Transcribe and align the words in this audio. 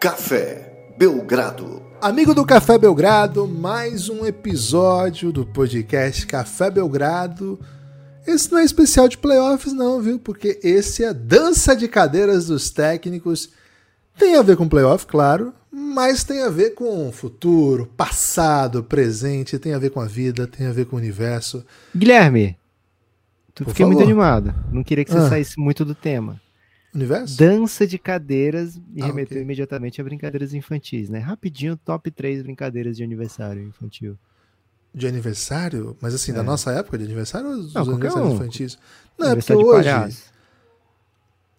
Café 0.00 0.94
Belgrado. 0.96 1.82
Amigo 2.00 2.32
do 2.34 2.46
Café 2.46 2.78
Belgrado, 2.78 3.46
mais 3.46 4.08
um 4.08 4.24
episódio 4.24 5.30
do 5.30 5.44
podcast 5.44 6.26
Café 6.26 6.70
Belgrado. 6.70 7.60
Esse 8.26 8.50
não 8.50 8.58
é 8.58 8.64
especial 8.64 9.08
de 9.08 9.18
playoffs, 9.18 9.74
não, 9.74 10.00
viu? 10.00 10.18
Porque 10.18 10.58
esse 10.62 11.04
é 11.04 11.12
dança 11.12 11.76
de 11.76 11.86
cadeiras 11.86 12.46
dos 12.46 12.70
técnicos. 12.70 13.50
Tem 14.18 14.36
a 14.36 14.42
ver 14.42 14.56
com 14.56 14.66
playoff, 14.68 15.06
claro, 15.06 15.52
mas 15.70 16.24
tem 16.24 16.42
a 16.42 16.48
ver 16.48 16.70
com 16.70 17.12
futuro, 17.12 17.84
passado, 17.94 18.82
presente, 18.82 19.58
tem 19.58 19.74
a 19.74 19.78
ver 19.78 19.90
com 19.90 20.00
a 20.00 20.06
vida, 20.06 20.46
tem 20.46 20.66
a 20.66 20.72
ver 20.72 20.86
com 20.86 20.96
o 20.96 20.98
universo. 20.98 21.62
Guilherme, 21.94 22.56
tu 23.54 23.64
Por 23.64 23.70
fiquei 23.70 23.84
muito 23.84 23.98
favor. 23.98 24.10
animado. 24.10 24.54
Não 24.72 24.82
queria 24.82 25.04
que 25.04 25.12
você 25.12 25.18
Ah. 25.18 25.28
saísse 25.28 25.58
muito 25.60 25.84
do 25.84 25.94
tema. 25.94 26.40
Universo? 26.94 27.36
Dança 27.36 27.86
de 27.86 27.98
cadeiras 27.98 28.76
me 28.76 29.00
Ah, 29.02 29.06
remeteu 29.06 29.36
ok. 29.36 29.42
imediatamente 29.42 30.00
a 30.00 30.04
brincadeiras 30.04 30.52
infantis, 30.54 31.08
né? 31.08 31.18
Rapidinho, 31.20 31.76
top 31.76 32.10
3 32.10 32.42
brincadeiras 32.42 32.96
de 32.96 33.04
aniversário 33.04 33.62
infantil. 33.62 34.18
De 34.92 35.06
aniversário? 35.06 35.96
Mas 36.00 36.14
assim, 36.14 36.32
da 36.32 36.40
É. 36.40 36.42
nossa 36.42 36.72
época 36.72 36.98
de 36.98 37.04
aniversário 37.04 37.48
ou 37.48 37.56
dos 37.62 37.74
Não, 37.74 37.82
aniversários 37.82 38.32
um. 38.32 38.34
infantis? 38.34 38.78
Não, 39.16 39.28
é 39.28 39.36
porque 39.36 39.54
hoje. 39.54 39.88
palhaço. 39.88 40.30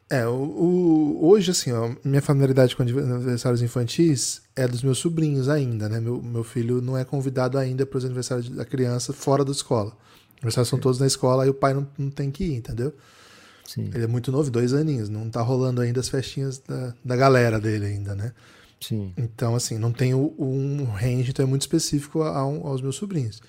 É, 0.09 0.27
o, 0.27 0.33
o- 0.33 1.29
hoje, 1.29 1.51
assim, 1.51 1.71
ó, 1.71 1.95
minha 2.03 2.21
familiaridade 2.21 2.75
com 2.75 2.83
aniversários 2.83 3.61
infantis 3.61 4.41
é 4.53 4.67
dos 4.67 4.83
meus 4.83 4.97
sobrinhos 4.97 5.47
ainda, 5.47 5.87
né? 5.87 6.01
Meu, 6.01 6.21
meu 6.21 6.43
filho 6.43 6.81
não 6.81 6.97
é 6.97 7.05
convidado 7.05 7.57
ainda 7.57 7.85
para 7.85 7.97
os 7.97 8.03
aniversários 8.03 8.49
da 8.49 8.65
criança 8.65 9.13
fora 9.13 9.45
da 9.45 9.51
escola. 9.51 9.91
Os 9.91 10.37
aniversários 10.39 10.67
são 10.67 10.77
todos 10.79 10.99
na 10.99 11.07
escola, 11.07 11.43
aí 11.43 11.49
o 11.49 11.53
pai 11.53 11.73
não, 11.73 11.87
não 11.97 12.09
tem 12.09 12.29
que 12.29 12.43
ir, 12.43 12.55
entendeu? 12.55 12.93
Sim, 13.73 13.89
Ele 13.93 14.03
é 14.03 14.07
muito 14.07 14.31
novo, 14.31 14.49
dois 14.51 14.73
aninhos, 14.73 15.07
não 15.07 15.29
tá 15.29 15.41
rolando 15.41 15.79
ainda 15.81 15.99
as 15.99 16.09
festinhas 16.09 16.57
da, 16.59 16.93
da 17.05 17.15
galera 17.15 17.59
dele 17.59 17.85
ainda, 17.85 18.13
né? 18.15 18.33
sim. 18.81 19.13
Então, 19.15 19.55
assim, 19.55 19.77
não 19.77 19.91
tem 19.93 20.13
um 20.13 20.83
range, 20.85 21.29
então 21.29 21.45
é 21.45 21.47
muito 21.47 21.61
específico 21.61 22.21
a- 22.23 22.31
a- 22.31 22.39
aos 22.41 22.81
meus 22.81 22.95
sobrinhos. 22.95 23.41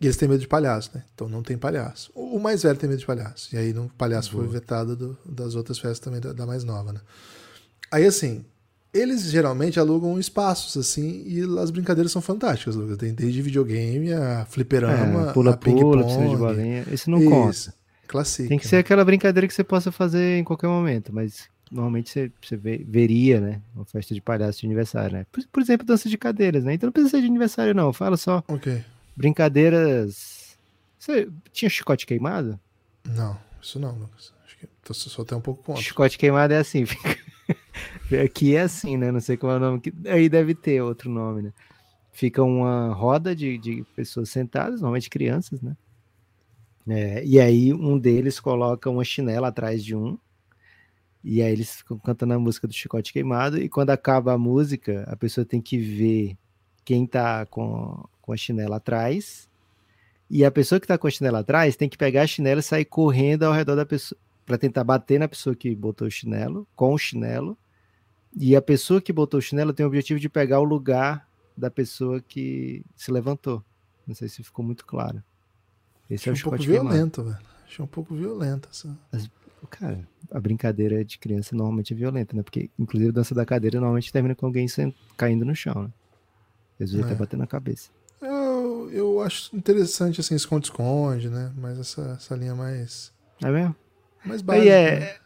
E 0.00 0.06
eles 0.06 0.16
têm 0.16 0.26
medo 0.28 0.40
de 0.40 0.48
palhaço, 0.48 0.90
né? 0.94 1.04
Então 1.14 1.28
não 1.28 1.42
tem 1.42 1.58
palhaço. 1.58 2.10
O 2.14 2.36
o 2.36 2.40
mais 2.40 2.62
velho 2.62 2.78
tem 2.78 2.88
medo 2.88 2.98
de 3.00 3.06
palhaço. 3.06 3.54
E 3.54 3.58
aí 3.58 3.70
o 3.72 3.90
palhaço 3.98 4.30
foi 4.30 4.46
vetado 4.48 4.96
do- 4.96 5.18
das 5.26 5.54
outras 5.54 5.78
festas 5.78 6.00
também, 6.00 6.20
da, 6.20 6.32
da 6.32 6.46
mais 6.46 6.64
nova, 6.64 6.92
né? 6.92 7.00
Aí, 7.92 8.06
assim, 8.06 8.44
eles 8.94 9.24
geralmente 9.30 9.78
alugam 9.78 10.18
espaços, 10.18 10.76
assim, 10.76 11.22
e 11.26 11.42
as 11.60 11.70
brincadeiras 11.70 12.10
são 12.12 12.22
fantásticas, 12.22 12.74
Lucas. 12.76 12.96
Tem 12.96 13.12
desde 13.12 13.42
videogame, 13.42 14.12
a 14.12 14.46
fliperama, 14.46 15.26
É, 15.26 15.30
a 15.30 15.32
Pula-pula, 15.32 16.04
piscina 16.04 16.28
de 16.28 16.36
ping-pong. 16.36 16.92
Esse 16.94 17.10
não 17.10 17.20
conta. 17.20 17.74
Classic. 18.10 18.48
Tem 18.48 18.58
que 18.58 18.66
ser 18.66 18.76
aquela 18.76 19.04
brincadeira 19.04 19.46
que 19.46 19.54
você 19.54 19.62
possa 19.62 19.92
fazer 19.92 20.38
em 20.38 20.44
qualquer 20.44 20.66
momento, 20.66 21.12
mas 21.14 21.48
normalmente 21.70 22.10
você, 22.10 22.32
você 22.42 22.56
vê- 22.56 22.84
veria, 22.88 23.40
né? 23.40 23.62
Uma 23.74 23.84
festa 23.84 24.12
de 24.12 24.20
palhaço 24.20 24.60
de 24.60 24.66
aniversário, 24.66 25.12
né? 25.18 25.26
Por, 25.30 25.44
por 25.52 25.62
exemplo, 25.62 25.86
dança 25.86 26.08
de 26.08 26.18
cadeiras, 26.18 26.64
né? 26.64 26.74
Então 26.74 26.88
não 26.88 26.92
precisa 26.92 27.10
ser 27.16 27.20
de 27.20 27.28
aniversário, 27.28 27.72
não. 27.74 27.92
Fala 27.92 28.16
só 28.16 28.42
Ok. 28.48 28.82
brincadeiras. 29.16 30.58
Você 30.98 31.28
tinha 31.52 31.68
chicote 31.70 32.06
queimado? 32.06 32.58
Não, 33.04 33.38
isso 33.62 33.78
não, 33.78 33.92
Lucas. 33.96 34.32
Acho 34.44 34.58
que 34.58 34.66
tô 34.84 34.92
só 34.92 35.22
até 35.22 35.34
um 35.36 35.40
pouco 35.40 35.62
contra. 35.62 35.82
Chicote 35.82 36.18
queimado 36.18 36.52
é 36.52 36.58
assim. 36.58 36.84
fica- 36.86 37.20
Aqui 38.24 38.54
é 38.56 38.62
assim, 38.62 38.96
né? 38.96 39.10
Não 39.12 39.20
sei 39.20 39.36
qual 39.36 39.52
é 39.52 39.56
o 39.56 39.60
nome. 39.60 39.80
que- 39.80 39.92
Aí 40.06 40.28
deve 40.28 40.54
ter 40.54 40.82
outro 40.82 41.08
nome, 41.10 41.42
né? 41.42 41.52
Fica 42.12 42.42
uma 42.42 42.92
roda 42.92 43.34
de, 43.34 43.56
de 43.56 43.84
pessoas 43.94 44.28
sentadas, 44.30 44.80
normalmente 44.80 45.08
crianças, 45.08 45.62
né? 45.62 45.76
É, 46.90 47.24
e 47.24 47.38
aí 47.38 47.72
um 47.72 47.96
deles 47.96 48.40
coloca 48.40 48.90
uma 48.90 49.04
chinela 49.04 49.48
atrás 49.48 49.84
de 49.84 49.94
um. 49.94 50.18
E 51.22 51.40
aí 51.40 51.52
eles 51.52 51.76
ficam 51.76 51.98
cantando 51.98 52.34
a 52.34 52.38
música 52.38 52.66
do 52.66 52.72
Chicote 52.74 53.12
Queimado. 53.12 53.58
E 53.58 53.68
quando 53.68 53.90
acaba 53.90 54.32
a 54.32 54.38
música, 54.38 55.04
a 55.06 55.16
pessoa 55.16 55.44
tem 55.44 55.60
que 55.60 55.78
ver 55.78 56.36
quem 56.84 57.06
tá 57.06 57.46
com, 57.46 58.04
com 58.20 58.32
a 58.32 58.36
chinela 58.36 58.76
atrás. 58.76 59.48
E 60.28 60.44
a 60.44 60.50
pessoa 60.50 60.80
que 60.80 60.86
tá 60.86 60.98
com 60.98 61.06
a 61.06 61.10
chinela 61.10 61.40
atrás 61.40 61.76
tem 61.76 61.88
que 61.88 61.98
pegar 61.98 62.22
a 62.22 62.26
chinela 62.26 62.60
e 62.60 62.62
sair 62.62 62.84
correndo 62.84 63.44
ao 63.44 63.52
redor 63.52 63.76
da 63.76 63.86
pessoa 63.86 64.18
para 64.44 64.58
tentar 64.58 64.82
bater 64.82 65.20
na 65.20 65.28
pessoa 65.28 65.54
que 65.54 65.72
botou 65.76 66.08
o 66.08 66.10
chinelo, 66.10 66.66
com 66.74 66.92
o 66.92 66.98
chinelo. 66.98 67.56
E 68.36 68.56
a 68.56 68.62
pessoa 68.62 69.00
que 69.00 69.12
botou 69.12 69.38
o 69.38 69.42
chinelo 69.42 69.72
tem 69.72 69.84
o 69.84 69.88
objetivo 69.88 70.18
de 70.18 70.28
pegar 70.28 70.58
o 70.58 70.64
lugar 70.64 71.28
da 71.56 71.70
pessoa 71.70 72.20
que 72.20 72.84
se 72.96 73.12
levantou. 73.12 73.62
Não 74.04 74.14
sei 74.14 74.28
se 74.28 74.42
ficou 74.42 74.64
muito 74.64 74.84
claro. 74.84 75.22
Esse 76.10 76.28
é 76.28 76.32
Achei 76.32 76.44
o 76.44 76.48
um 76.48 76.50
pouco 76.50 76.64
violento, 76.64 77.22
velho. 77.22 77.38
Achei 77.66 77.84
um 77.84 77.88
pouco 77.88 78.14
violento 78.14 78.68
essa. 78.70 78.96
Cara, 79.70 80.00
a 80.30 80.40
brincadeira 80.40 81.04
de 81.04 81.18
criança 81.18 81.54
normalmente 81.54 81.92
é 81.92 81.96
violenta, 81.96 82.34
né? 82.34 82.42
Porque, 82.42 82.68
inclusive, 82.78 83.10
a 83.10 83.14
dança 83.14 83.34
da 83.34 83.44
cadeira 83.46 83.78
normalmente 83.78 84.12
termina 84.12 84.34
com 84.34 84.46
alguém 84.46 84.66
caindo 85.16 85.44
no 85.44 85.54
chão, 85.54 85.84
né? 85.84 85.90
Às 86.80 86.90
vezes 86.90 87.04
É. 87.04 87.04
até 87.08 87.14
batendo 87.14 87.40
na 87.40 87.46
cabeça. 87.46 87.90
Eu, 88.20 88.90
eu 88.90 89.20
acho 89.20 89.54
interessante, 89.54 90.20
assim, 90.20 90.34
esconde-esconde, 90.34 91.28
né? 91.28 91.52
Mas 91.56 91.78
essa, 91.78 92.16
essa 92.18 92.34
linha 92.34 92.54
mais, 92.54 93.12
É 93.42 93.50
mesmo? 93.50 93.76
mais 94.24 94.40
Aí 94.40 94.46
básica. 94.46 94.64
né? 94.70 94.76
é, 95.06 95.20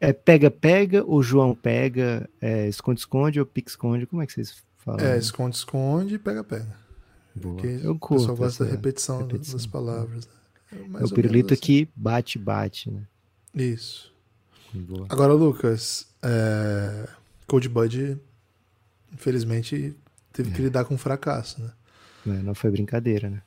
é 0.00 0.12
pega-pega, 0.12 1.04
ou 1.04 1.22
João 1.22 1.54
pega, 1.54 2.28
é 2.40 2.66
esconde-esconde 2.68 3.38
ou 3.38 3.46
pique-esconde? 3.46 4.06
Como 4.06 4.22
é 4.22 4.26
que 4.26 4.32
vocês 4.32 4.62
falam? 4.78 5.04
É, 5.06 5.16
esconde-esconde 5.18 6.14
e 6.14 6.18
pega-pega. 6.18 6.83
Boa. 7.34 7.54
Porque 7.54 7.80
Eu 7.82 7.92
o 7.92 7.98
curto 7.98 8.20
pessoal 8.22 8.36
gosta 8.36 8.64
da 8.64 8.70
repetição, 8.70 9.18
repetição. 9.18 9.56
das 9.56 9.66
palavras. 9.66 10.26
Né? 10.26 10.78
É 10.84 10.88
mais 10.88 11.10
o 11.10 11.14
pirulito 11.14 11.48
menos 11.48 11.60
que 11.60 11.88
bate-bate, 11.94 12.90
né? 12.90 13.06
assim. 13.54 13.64
Isso. 13.72 14.12
Boa. 14.72 15.06
Agora, 15.08 15.32
Lucas, 15.32 16.06
é... 16.22 17.08
Cold 17.46 17.68
Bud, 17.68 18.18
infelizmente, 19.12 19.94
teve 20.32 20.50
É. 20.50 20.52
que 20.52 20.62
lidar 20.62 20.84
com 20.84 20.94
um 20.94 20.98
fracasso, 20.98 21.60
né? 21.62 21.70
Não, 22.26 22.42
não 22.42 22.54
foi 22.54 22.70
brincadeira, 22.70 23.28
né? 23.30 23.42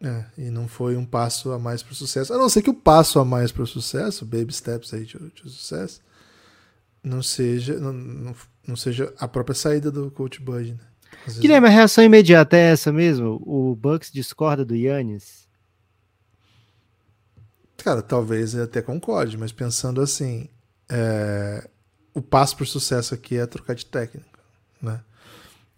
É, 0.00 0.24
e 0.36 0.50
não 0.50 0.66
foi 0.68 0.96
um 0.96 1.04
passo 1.06 1.52
a 1.52 1.58
mais 1.58 1.82
para 1.82 1.92
o 1.92 1.94
sucesso. 1.94 2.32
A 2.34 2.36
não 2.38 2.48
ser 2.48 2.62
que 2.62 2.70
o 2.70 2.74
passo 2.74 3.18
a 3.20 3.24
mais 3.24 3.52
para 3.52 3.62
o 3.62 3.66
sucesso, 3.66 4.24
baby 4.26 4.52
steps 4.52 4.92
aí 4.92 5.04
de, 5.04 5.16
de 5.18 5.42
sucesso, 5.50 6.00
não 7.02 7.22
seja, 7.22 7.78
não, 7.78 7.92
não, 7.92 8.36
não 8.66 8.76
seja 8.76 9.14
a 9.18 9.28
própria 9.28 9.54
saída 9.54 9.90
do 9.90 10.10
Coach 10.10 10.40
Bud, 10.40 10.72
né? 10.72 10.80
Às 11.20 11.24
vezes- 11.26 11.40
Guilherme, 11.40 11.66
a 11.68 11.70
reação 11.70 12.04
imediata 12.04 12.56
é 12.56 12.70
essa 12.72 12.92
mesmo? 12.92 13.40
O 13.44 13.74
Bucks 13.76 14.10
discorda 14.12 14.64
do 14.64 14.74
Yannis? 14.74 15.44
Cara, 17.76 18.02
talvez 18.02 18.54
eu 18.54 18.64
até 18.64 18.80
concorde, 18.80 19.36
mas 19.36 19.52
pensando 19.52 20.00
assim, 20.00 20.48
é, 20.88 21.68
o 22.14 22.22
passo 22.22 22.56
para 22.56 22.64
o 22.64 22.66
sucesso 22.66 23.14
aqui 23.14 23.36
é 23.36 23.46
trocar 23.46 23.74
de 23.74 23.84
técnico, 23.84 24.38
né? 24.80 25.00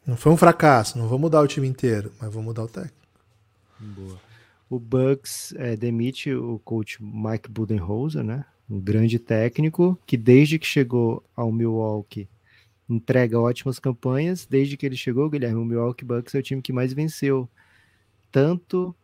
Não 0.06 0.16
foi 0.16 0.30
um 0.30 0.36
fracasso, 0.36 0.96
não 0.98 1.08
vou 1.08 1.18
mudar 1.18 1.40
o 1.40 1.48
time 1.48 1.66
inteiro, 1.66 2.12
mas 2.20 2.32
vou 2.32 2.42
mudar 2.42 2.62
o 2.62 2.68
técnico. 2.68 2.94
Boa. 3.80 4.20
O 4.70 4.78
Bucks 4.78 5.52
é, 5.56 5.76
demite 5.76 6.32
o 6.32 6.60
coach 6.64 7.02
Mike 7.02 7.50
Budenholzer, 7.50 8.22
né? 8.22 8.44
Um 8.70 8.80
grande 8.80 9.18
técnico 9.18 9.98
que 10.06 10.16
desde 10.16 10.58
que 10.58 10.66
chegou 10.66 11.24
ao 11.36 11.50
Milwaukee 11.50 12.28
entrega 12.88 13.38
ótimas 13.38 13.78
campanhas. 13.78 14.46
Desde 14.46 14.76
que 14.76 14.86
ele 14.86 14.96
chegou, 14.96 15.28
Guilherme, 15.28 15.60
o 15.60 15.64
Milwaukee 15.64 16.04
Bucks 16.04 16.34
é 16.34 16.38
o 16.38 16.42
time 16.42 16.62
que 16.62 16.72
mais 16.72 16.92
venceu, 16.92 17.48
tanto 18.30 18.94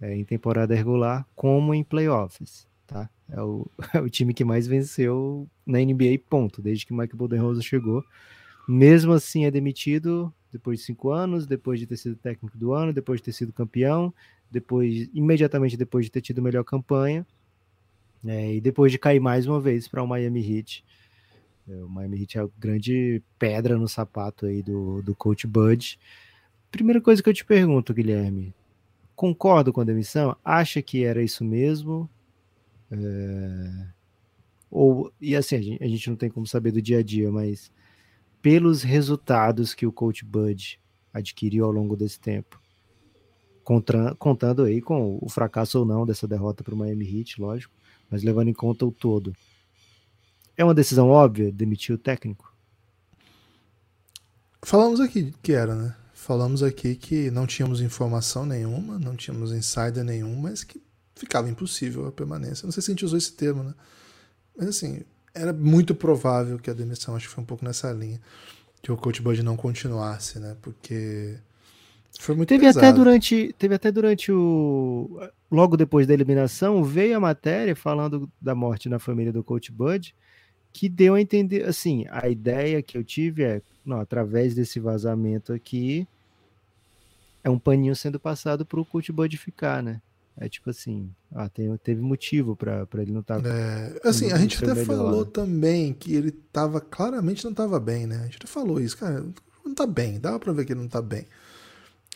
é, 0.00 0.14
em 0.16 0.24
temporada 0.24 0.74
regular 0.74 1.26
como 1.34 1.74
em 1.74 1.84
playoffs, 1.84 2.66
tá? 2.86 3.08
É 3.28 3.40
o, 3.40 3.70
é 3.94 4.00
o 4.00 4.08
time 4.08 4.32
que 4.32 4.44
mais 4.44 4.66
venceu 4.66 5.48
na 5.66 5.78
NBA, 5.78 6.18
ponto, 6.28 6.62
desde 6.62 6.86
que 6.86 6.94
Mike 6.94 7.16
Budenholzer 7.16 7.62
chegou. 7.62 8.04
Mesmo 8.68 9.12
assim, 9.12 9.44
é 9.44 9.50
demitido 9.50 10.32
depois 10.52 10.80
de 10.80 10.84
cinco 10.84 11.10
anos, 11.10 11.46
depois 11.46 11.78
de 11.78 11.86
ter 11.86 11.96
sido 11.96 12.16
técnico 12.16 12.56
do 12.58 12.72
ano, 12.72 12.92
depois 12.92 13.20
de 13.20 13.24
ter 13.24 13.32
sido 13.32 13.52
campeão, 13.52 14.12
depois 14.50 15.08
imediatamente 15.14 15.76
depois 15.76 16.06
de 16.06 16.10
ter 16.10 16.20
tido 16.20 16.42
melhor 16.42 16.64
campanha, 16.64 17.26
é, 18.24 18.54
e 18.56 18.60
depois 18.60 18.92
de 18.92 18.98
cair 18.98 19.20
mais 19.20 19.46
uma 19.46 19.60
vez 19.60 19.88
para 19.88 20.02
o 20.02 20.06
Miami 20.06 20.40
Heat. 20.40 20.84
É, 21.70 21.84
o 21.84 21.88
Miami 21.88 22.22
Heat 22.22 22.38
é 22.38 22.40
a 22.42 22.48
grande 22.58 23.22
pedra 23.38 23.78
no 23.78 23.88
sapato 23.88 24.46
aí 24.46 24.62
do, 24.62 25.00
do 25.02 25.14
coach 25.14 25.46
Bud. 25.46 25.98
Primeira 26.70 27.00
coisa 27.00 27.22
que 27.22 27.28
eu 27.28 27.34
te 27.34 27.44
pergunto, 27.44 27.94
Guilherme, 27.94 28.52
concorda 29.14 29.72
com 29.72 29.80
a 29.80 29.84
demissão? 29.84 30.36
Acha 30.44 30.82
que 30.82 31.04
era 31.04 31.22
isso 31.22 31.44
mesmo? 31.44 32.10
É, 32.90 33.86
Ou, 34.68 35.12
e 35.20 35.36
assim, 35.36 35.56
a 35.56 35.60
gente, 35.60 35.84
a 35.84 35.86
gente 35.86 36.10
não 36.10 36.16
tem 36.16 36.28
como 36.28 36.46
saber 36.46 36.72
do 36.72 36.82
dia 36.82 36.98
a 36.98 37.02
dia, 37.02 37.30
mas 37.30 37.70
pelos 38.42 38.82
resultados 38.82 39.74
que 39.74 39.86
o 39.86 39.92
coach 39.92 40.24
Bud 40.24 40.80
adquiriu 41.12 41.64
ao 41.64 41.70
longo 41.70 41.96
desse 41.96 42.18
tempo, 42.18 42.60
contra, 43.62 44.14
contando 44.16 44.64
aí 44.64 44.80
com 44.80 45.18
o 45.20 45.28
fracasso 45.28 45.78
ou 45.78 45.84
não 45.84 46.04
dessa 46.04 46.26
derrota 46.26 46.64
para 46.64 46.74
o 46.74 46.76
Miami 46.76 47.18
Heat, 47.18 47.40
lógico, 47.40 47.74
mas 48.10 48.24
levando 48.24 48.48
em 48.48 48.54
conta 48.54 48.84
o 48.84 48.90
todo. 48.90 49.32
É 50.60 50.64
uma 50.64 50.74
decisão 50.74 51.08
óbvia 51.08 51.50
demitir 51.50 51.94
o 51.94 51.96
técnico? 51.96 52.54
Falamos 54.60 55.00
aqui 55.00 55.32
que 55.42 55.54
era, 55.54 55.74
né? 55.74 55.96
Falamos 56.12 56.62
aqui 56.62 56.96
que 56.96 57.30
não 57.30 57.46
tínhamos 57.46 57.80
informação 57.80 58.44
nenhuma, 58.44 58.98
não 58.98 59.16
tínhamos 59.16 59.52
insider 59.52 60.04
nenhum, 60.04 60.36
mas 60.36 60.62
que 60.62 60.78
ficava 61.14 61.48
impossível 61.48 62.06
a 62.06 62.12
permanência. 62.12 62.66
Não 62.66 62.72
sei 62.72 62.82
se 62.82 62.90
a 62.90 62.92
gente 62.92 63.06
usou 63.06 63.16
esse 63.16 63.32
termo, 63.32 63.62
né? 63.64 63.72
Mas 64.54 64.68
assim, 64.68 65.00
era 65.32 65.50
muito 65.50 65.94
provável 65.94 66.58
que 66.58 66.68
a 66.68 66.74
demissão, 66.74 67.16
acho 67.16 67.28
que 67.28 67.34
foi 67.34 67.42
um 67.42 67.46
pouco 67.46 67.64
nessa 67.64 67.90
linha. 67.90 68.20
que 68.82 68.92
o 68.92 68.98
Coach 68.98 69.22
Bud 69.22 69.42
não 69.42 69.56
continuasse, 69.56 70.38
né? 70.38 70.58
Porque 70.60 71.38
foi 72.18 72.34
muito 72.34 72.50
teve 72.50 72.66
pesado. 72.66 72.86
até 72.86 72.94
durante 72.94 73.54
teve 73.56 73.74
até 73.74 73.90
durante 73.90 74.30
o 74.30 75.26
logo 75.50 75.74
depois 75.74 76.06
da 76.06 76.12
eliminação 76.12 76.84
veio 76.84 77.16
a 77.16 77.20
matéria 77.20 77.74
falando 77.74 78.30
da 78.38 78.54
morte 78.54 78.90
na 78.90 78.98
família 78.98 79.32
do 79.32 79.42
Coach 79.42 79.72
Bud 79.72 80.14
que 80.72 80.88
deu 80.88 81.14
a 81.14 81.20
entender 81.20 81.64
assim 81.64 82.06
a 82.10 82.28
ideia 82.28 82.82
que 82.82 82.96
eu 82.96 83.04
tive 83.04 83.42
é 83.42 83.62
não, 83.84 84.00
através 84.00 84.54
desse 84.54 84.78
vazamento 84.78 85.52
aqui 85.52 86.06
é 87.42 87.50
um 87.50 87.58
paninho 87.58 87.96
sendo 87.96 88.20
passado 88.20 88.64
para 88.64 88.80
o 88.80 88.84
Coach 88.84 89.10
Bud 89.10 89.36
ficar 89.36 89.82
né 89.82 90.00
é 90.40 90.48
tipo 90.48 90.70
assim, 90.70 91.10
ah, 91.34 91.50
tem, 91.50 91.76
teve 91.76 92.00
motivo 92.00 92.56
para 92.56 92.86
ele 92.94 93.12
não 93.12 93.20
estar. 93.20 93.42
Tá 93.42 93.48
é, 93.48 94.00
assim, 94.04 94.32
a 94.32 94.38
gente 94.38 94.56
até 94.56 94.72
melhor, 94.72 94.86
falou 94.86 95.24
né? 95.24 95.30
também 95.30 95.92
que 95.92 96.14
ele 96.14 96.30
tava 96.30 96.80
claramente 96.80 97.44
não 97.44 97.50
estava 97.50 97.78
bem, 97.78 98.06
né? 98.06 98.20
A 98.20 98.24
gente 98.24 98.38
até 98.38 98.46
falou 98.46 98.80
isso, 98.80 98.96
cara, 98.96 99.22
não 99.62 99.74
tá 99.74 99.86
bem, 99.86 100.18
dava 100.18 100.40
para 100.40 100.54
ver 100.54 100.64
que 100.64 100.72
ele 100.72 100.80
não 100.80 100.88
tá 100.88 101.02
bem. 101.02 101.26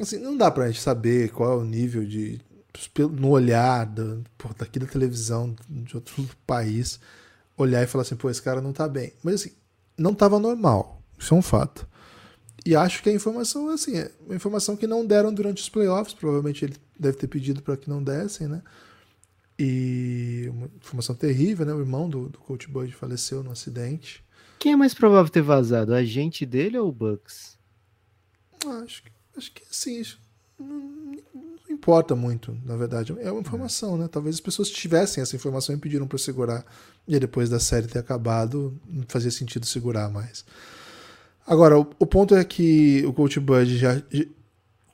Assim, 0.01 0.19
não 0.19 0.37
dá 0.37 0.51
pra 0.51 0.69
gente 0.69 0.81
saber 0.81 1.31
qual 1.33 1.53
é 1.53 1.57
o 1.57 1.65
nível 1.65 2.05
de 2.05 2.41
no 3.13 3.29
olhar 3.29 3.85
da, 3.85 4.17
daqui 4.59 4.79
da 4.79 4.87
televisão 4.87 5.55
de 5.69 5.95
outro 5.95 6.27
país, 6.47 6.99
olhar 7.57 7.83
e 7.83 7.87
falar 7.87 8.03
assim, 8.03 8.17
pô, 8.17 8.31
esse 8.31 8.43
cara 8.43 8.61
não 8.61 8.73
tá 8.73 8.89
bem. 8.89 9.13
Mas 9.23 9.35
assim, 9.37 9.53
não 9.97 10.15
tava 10.15 10.39
normal. 10.39 11.03
Isso 11.19 11.35
é 11.35 11.37
um 11.37 11.43
fato. 11.43 11.87
E 12.67 12.75
acho 12.75 13.03
que 13.03 13.11
a 13.11 13.13
informação 13.13 13.69
assim, 13.69 13.99
é 13.99 14.11
uma 14.21 14.35
informação 14.35 14.77
que 14.77 14.87
não 14.87 15.05
deram 15.05 15.33
durante 15.33 15.63
os 15.63 15.69
playoffs, 15.69 16.15
provavelmente 16.15 16.65
ele 16.65 16.77
deve 16.99 17.19
ter 17.19 17.29
pedido 17.29 17.63
para 17.63 17.77
que 17.77 17.91
não 17.91 18.03
dessem, 18.03 18.49
né? 18.49 18.63
E 19.59 20.49
uma 20.51 20.69
informação 20.81 21.15
terrível, 21.15 21.65
né? 21.67 21.73
O 21.75 21.81
irmão 21.81 22.09
do, 22.09 22.29
do 22.29 22.39
Coach 22.39 22.69
Bud 22.69 22.93
faleceu 22.93 23.43
no 23.43 23.53
acidente. 23.53 24.25
Quem 24.59 24.73
é 24.73 24.77
mais 24.77 24.95
provável 24.95 25.31
ter 25.31 25.43
vazado? 25.43 25.95
A 25.95 25.99
agente 25.99 26.47
dele 26.47 26.79
ou 26.79 26.89
o 26.89 26.93
Bucks? 26.93 27.59
Acho 28.83 29.03
que, 29.03 29.13
acho 29.37 29.53
que 29.53 29.63
sim. 29.71 30.03
Não, 30.59 31.15
importa 31.85 32.17
muito, 32.17 32.57
na 32.65 32.77
verdade. 32.77 33.15
É 33.21 33.31
uma 33.31 33.43
informação, 33.43 33.99
né? 33.99 34.09
Talvez 34.11 34.37
as 34.37 34.41
pessoas 34.41 34.71
tivessem 34.71 35.23
essa 35.23 35.37
informação 35.37 35.75
e 35.75 35.79
pediram 35.79 36.09
para 36.09 36.17
segurar. 36.17 36.65
E 37.07 37.19
depois 37.19 37.51
da 37.51 37.61
série 37.61 37.87
ter 37.87 37.99
acabado, 37.99 38.75
não 38.89 39.05
fazia 39.07 39.31
sentido 39.31 39.67
segurar 39.67 40.11
mais. 40.11 40.47
Agora, 41.47 41.79
o, 41.79 41.87
o, 41.99 42.07
ponto 42.07 42.35
é 42.35 42.43
que 42.43 43.05
o 43.07 43.13
Coach 43.13 43.39
Bud 43.39 43.77
já, 43.77 44.03
já, 44.11 44.25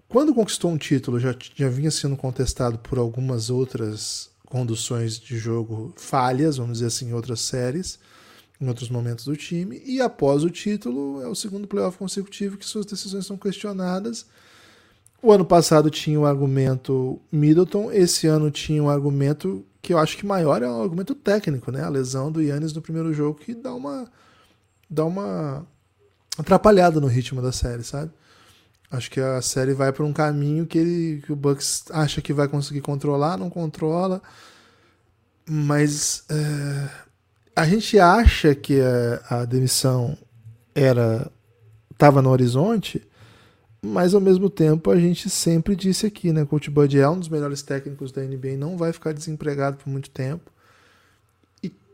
quando 0.08 0.34
conquistou 0.34 0.72
um 0.72 0.76
título, 0.76 1.20
já, 1.20 1.32
já 1.54 1.68
vinha 1.68 1.92
sendo 1.92 2.16
contestado 2.16 2.76
por 2.80 2.98
algumas 2.98 3.50
outras 3.50 4.28
conduções 4.46 5.16
de 5.16 5.38
jogo 5.38 5.94
falhas, 5.96 6.56
vamos 6.56 6.78
dizer 6.78 6.86
assim, 6.86 7.10
em 7.10 7.12
outras 7.12 7.40
séries, 7.40 8.00
em 8.60 8.66
outros 8.66 8.90
momentos 8.90 9.24
do 9.26 9.36
time, 9.36 9.80
e 9.86 10.00
após 10.00 10.42
o 10.42 10.50
título, 10.50 11.22
é 11.22 11.28
o 11.28 11.36
segundo 11.36 11.68
playoff 11.68 11.96
consecutivo 11.96 12.56
que 12.56 12.66
suas 12.66 12.84
decisões 12.84 13.26
são 13.26 13.36
questionadas. 13.36 14.26
O 15.22 15.32
ano 15.32 15.44
passado 15.44 15.90
tinha 15.90 16.18
o 16.18 16.24
argumento 16.24 17.20
Middleton, 17.30 17.92
esse 17.92 18.26
ano 18.26 18.50
tinha 18.50 18.82
um 18.82 18.88
argumento 18.88 19.64
que 19.82 19.92
eu 19.92 19.98
acho 19.98 20.16
que 20.16 20.24
maior 20.24 20.62
é 20.62 20.68
o 20.68 20.82
argumento 20.82 21.14
técnico, 21.14 21.70
né? 21.70 21.82
A 21.82 21.88
lesão 21.88 22.30
do 22.32 22.40
Yannis 22.40 22.72
no 22.72 22.82
primeiro 22.82 23.12
jogo 23.12 23.38
que 23.38 23.54
dá 23.54 23.74
uma 23.74 24.10
dá 24.88 25.04
uma 25.04 25.66
atrapalhada 26.38 27.00
no 27.00 27.06
ritmo 27.06 27.40
da 27.42 27.52
série, 27.52 27.84
sabe? 27.84 28.10
Acho 28.90 29.10
que 29.10 29.20
a 29.20 29.40
série 29.40 29.72
vai 29.72 29.92
por 29.92 30.04
um 30.04 30.12
caminho 30.12 30.66
que, 30.66 30.76
ele, 30.76 31.22
que 31.22 31.32
o 31.32 31.36
Bucks 31.36 31.84
acha 31.90 32.20
que 32.20 32.32
vai 32.32 32.48
conseguir 32.48 32.80
controlar, 32.80 33.36
não 33.36 33.48
controla. 33.48 34.20
Mas 35.48 36.24
é, 36.28 36.88
a 37.54 37.64
gente 37.66 37.98
acha 38.00 38.54
que 38.54 38.80
a, 38.80 39.42
a 39.42 39.44
demissão 39.44 40.18
era 40.74 41.30
estava 41.92 42.22
no 42.22 42.30
horizonte, 42.30 43.06
mas 43.82 44.14
ao 44.14 44.20
mesmo 44.20 44.50
tempo 44.50 44.90
a 44.90 44.98
gente 44.98 45.30
sempre 45.30 45.74
disse 45.74 46.06
aqui, 46.06 46.32
né? 46.32 46.44
Coach 46.44 46.70
Bud 46.70 46.98
é 46.98 47.08
um 47.08 47.18
dos 47.18 47.28
melhores 47.28 47.62
técnicos 47.62 48.12
da 48.12 48.22
NBA, 48.22 48.56
não 48.58 48.76
vai 48.76 48.92
ficar 48.92 49.12
desempregado 49.12 49.76
por 49.78 49.88
muito 49.88 50.10
tempo 50.10 50.50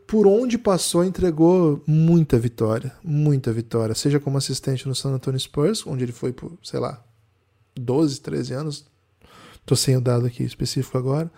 por 0.07 0.25
onde 0.25 0.57
passou, 0.57 1.03
entregou 1.03 1.83
muita 1.85 2.39
vitória. 2.39 2.95
Muita 3.03 3.51
vitória. 3.51 3.93
Seja 3.93 4.21
como 4.21 4.37
assistente 4.37 4.87
no 4.87 4.95
San 4.95 5.09
Antonio 5.09 5.39
Spurs, 5.39 5.85
onde 5.85 6.05
ele 6.05 6.13
foi 6.13 6.31
por, 6.31 6.57
sei 6.63 6.79
lá, 6.79 7.03
12, 7.75 8.21
13 8.21 8.53
anos. 8.53 8.85
Tô 9.65 9.75
sem 9.75 9.97
o 9.97 10.01
dado 10.01 10.25
aqui 10.25 10.43
específico 10.43 10.97
agora. 10.97 11.29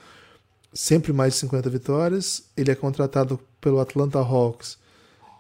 Sempre 0.72 1.12
mais 1.12 1.34
de 1.34 1.40
50 1.40 1.68
vitórias. 1.68 2.44
Ele 2.56 2.70
é 2.70 2.76
contratado 2.76 3.40
pelo 3.60 3.80
Atlanta 3.80 4.20
Hawks 4.20 4.78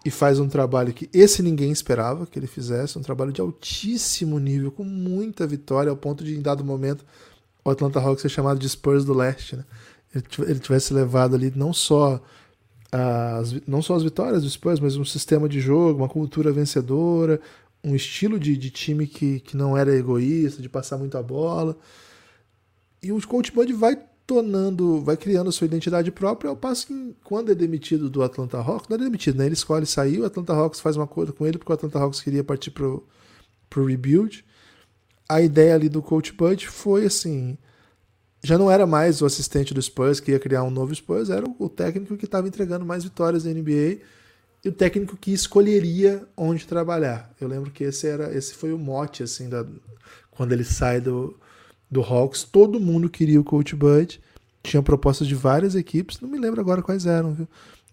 e 0.05 0.09
faz 0.09 0.39
um 0.39 0.47
trabalho 0.47 0.93
que 0.93 1.09
esse 1.13 1.43
ninguém 1.43 1.71
esperava 1.71 2.25
que 2.25 2.39
ele 2.39 2.47
fizesse. 2.47 2.97
Um 2.97 3.01
trabalho 3.01 3.33
de 3.33 3.41
altíssimo 3.41 4.39
nível, 4.39 4.71
com 4.71 4.83
muita 4.83 5.45
vitória, 5.45 5.89
ao 5.89 5.97
ponto 5.97 6.23
de, 6.23 6.35
em 6.35 6.41
dado 6.41 6.63
momento, 6.63 7.05
o 7.63 7.69
Atlanta 7.69 7.99
Hawks 7.99 8.21
ser 8.21 8.29
chamado 8.29 8.59
de 8.59 8.69
Spurs 8.69 9.03
do 9.03 9.13
Leste. 9.13 9.57
Né? 9.57 9.65
Ele 10.39 10.59
tivesse 10.59 10.93
levado 10.93 11.35
ali 11.35 11.51
não 11.55 11.73
só 11.73 12.21
as, 12.91 13.55
não 13.67 13.81
só 13.81 13.95
as 13.95 14.03
vitórias 14.03 14.43
do 14.43 14.49
Spurs, 14.49 14.79
mas 14.79 14.95
um 14.95 15.05
sistema 15.05 15.47
de 15.49 15.59
jogo, 15.59 15.99
uma 15.99 16.09
cultura 16.09 16.51
vencedora, 16.51 17.39
um 17.83 17.95
estilo 17.95 18.39
de, 18.39 18.57
de 18.57 18.69
time 18.69 19.05
que, 19.05 19.39
que 19.41 19.55
não 19.55 19.77
era 19.77 19.95
egoísta, 19.95 20.61
de 20.61 20.69
passar 20.69 20.97
muito 20.97 21.17
a 21.17 21.23
bola. 21.23 21.77
E 23.01 23.11
o 23.11 23.27
coach 23.27 23.51
Bud 23.51 23.71
vai 23.73 23.97
tornando, 24.29 25.01
vai 25.01 25.17
criando 25.17 25.51
sua 25.51 25.65
identidade 25.65 26.11
própria, 26.11 26.51
ao 26.51 26.55
passo 26.55 26.85
que 26.85 27.15
quando 27.23 27.51
é 27.51 27.55
demitido 27.55 28.11
do 28.11 28.21
Atlanta 28.21 28.59
Hawks, 28.59 28.87
não 28.87 28.95
é 28.95 28.99
demitido, 28.99 29.39
né? 29.39 29.47
Ele 29.47 29.55
escolhe 29.55 29.87
sair, 29.87 30.19
o 30.19 30.25
Atlanta 30.25 30.53
Hawks 30.53 30.79
faz 30.79 30.95
um 30.95 31.01
acordo 31.01 31.33
com 31.33 31.47
ele, 31.47 31.57
porque 31.57 31.71
o 31.71 31.73
Atlanta 31.73 31.97
Hawks 31.97 32.21
queria 32.21 32.43
partir 32.43 32.69
pro, 32.69 33.03
pro 33.67 33.85
rebuild. 33.85 34.45
A 35.27 35.41
ideia 35.41 35.73
ali 35.73 35.89
do 35.89 35.99
coach 36.03 36.31
Bud 36.31 36.67
foi 36.67 37.07
assim, 37.07 37.57
já 38.43 38.55
não 38.55 38.69
era 38.69 38.85
mais 38.85 39.19
o 39.19 39.25
assistente 39.25 39.73
do 39.73 39.81
Spurs 39.81 40.19
que 40.19 40.29
ia 40.29 40.39
criar 40.39 40.63
um 40.63 40.69
novo 40.69 40.93
Spurs, 40.93 41.31
era 41.31 41.43
o 41.57 41.67
técnico 41.67 42.15
que 42.15 42.25
estava 42.25 42.47
entregando 42.47 42.85
mais 42.85 43.03
vitórias 43.03 43.45
na 43.45 43.51
NBA 43.51 43.97
e 44.63 44.69
o 44.69 44.71
técnico 44.71 45.17
que 45.17 45.33
escolheria 45.33 46.23
onde 46.37 46.67
trabalhar. 46.67 47.33
Eu 47.41 47.47
lembro 47.47 47.71
que 47.71 47.83
esse 47.83 48.05
era 48.05 48.31
esse 48.31 48.53
foi 48.53 48.73
o 48.73 48.77
mote 48.77 49.23
assim 49.23 49.49
da 49.49 49.65
quando 50.29 50.51
ele 50.51 50.63
sai 50.63 51.01
do 51.01 51.35
do 51.89 52.01
Hawks, 52.01 52.43
todo 52.43 52.79
mundo 52.79 53.09
queria 53.09 53.39
o 53.39 53.43
coach 53.43 53.75
Bud. 53.75 54.19
Tinha 54.63 54.83
propostas 54.83 55.27
de 55.27 55.35
várias 55.35 55.75
equipes, 55.75 56.19
não 56.19 56.29
me 56.29 56.37
lembro 56.37 56.59
agora 56.59 56.81
quais 56.81 57.05
eram, 57.05 57.33
viu? 57.33 57.47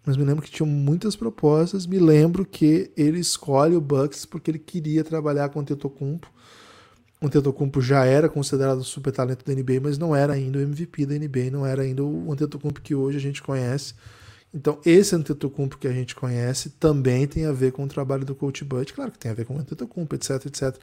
Mas 0.04 0.16
me 0.16 0.24
lembro 0.24 0.42
que 0.42 0.50
tinham 0.50 0.68
muitas 0.68 1.16
propostas. 1.16 1.86
Me 1.86 1.98
lembro 1.98 2.44
que 2.44 2.90
ele 2.96 3.18
escolhe 3.18 3.74
o 3.74 3.80
Bucks 3.80 4.24
porque 4.24 4.50
ele 4.50 4.58
queria 4.58 5.02
trabalhar 5.02 5.48
com 5.48 5.60
o 5.60 5.64
Tetocumpo 5.64 6.30
o 7.20 7.26
Antetokounmpo 7.26 7.80
já 7.80 8.04
era 8.04 8.28
considerado 8.28 8.84
super 8.84 9.10
talento 9.10 9.44
da 9.44 9.54
NBA, 9.54 9.80
mas 9.82 9.96
não 9.96 10.14
era 10.14 10.34
ainda 10.34 10.58
o 10.58 10.62
MVP 10.62 11.06
da 11.06 11.14
NBA, 11.14 11.50
não 11.50 11.64
era 11.64 11.82
ainda 11.82 12.04
o 12.04 12.30
Antetokounmpo 12.30 12.80
que 12.80 12.94
hoje 12.94 13.16
a 13.16 13.20
gente 13.20 13.42
conhece. 13.42 13.94
Então, 14.52 14.78
esse 14.84 15.14
Antetokounmpo 15.14 15.78
que 15.78 15.88
a 15.88 15.92
gente 15.92 16.14
conhece 16.14 16.70
também 16.70 17.26
tem 17.26 17.46
a 17.46 17.52
ver 17.52 17.72
com 17.72 17.84
o 17.84 17.88
trabalho 17.88 18.24
do 18.24 18.34
Coach 18.34 18.64
Bud. 18.64 18.92
Claro 18.92 19.10
que 19.10 19.18
tem 19.18 19.30
a 19.30 19.34
ver 19.34 19.46
com 19.46 19.56
o 19.56 19.58
Antetokounmpo, 19.58 20.14
etc, 20.14 20.46
etc. 20.46 20.76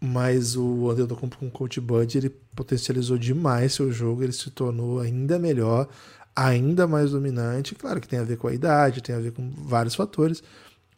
Mas 0.00 0.56
o 0.56 0.90
Antetokounmpo 0.90 1.36
com 1.36 1.46
o 1.48 1.50
Coach 1.50 1.78
Bud, 1.78 2.16
ele 2.16 2.30
potencializou 2.56 3.18
demais 3.18 3.74
seu 3.74 3.92
jogo, 3.92 4.22
ele 4.22 4.32
se 4.32 4.50
tornou 4.50 4.98
ainda 4.98 5.38
melhor, 5.38 5.88
ainda 6.34 6.86
mais 6.86 7.10
dominante. 7.10 7.74
Claro 7.74 8.00
que 8.00 8.08
tem 8.08 8.18
a 8.18 8.24
ver 8.24 8.38
com 8.38 8.48
a 8.48 8.54
idade, 8.54 9.02
tem 9.02 9.14
a 9.14 9.20
ver 9.20 9.32
com 9.32 9.50
vários 9.50 9.94
fatores, 9.94 10.42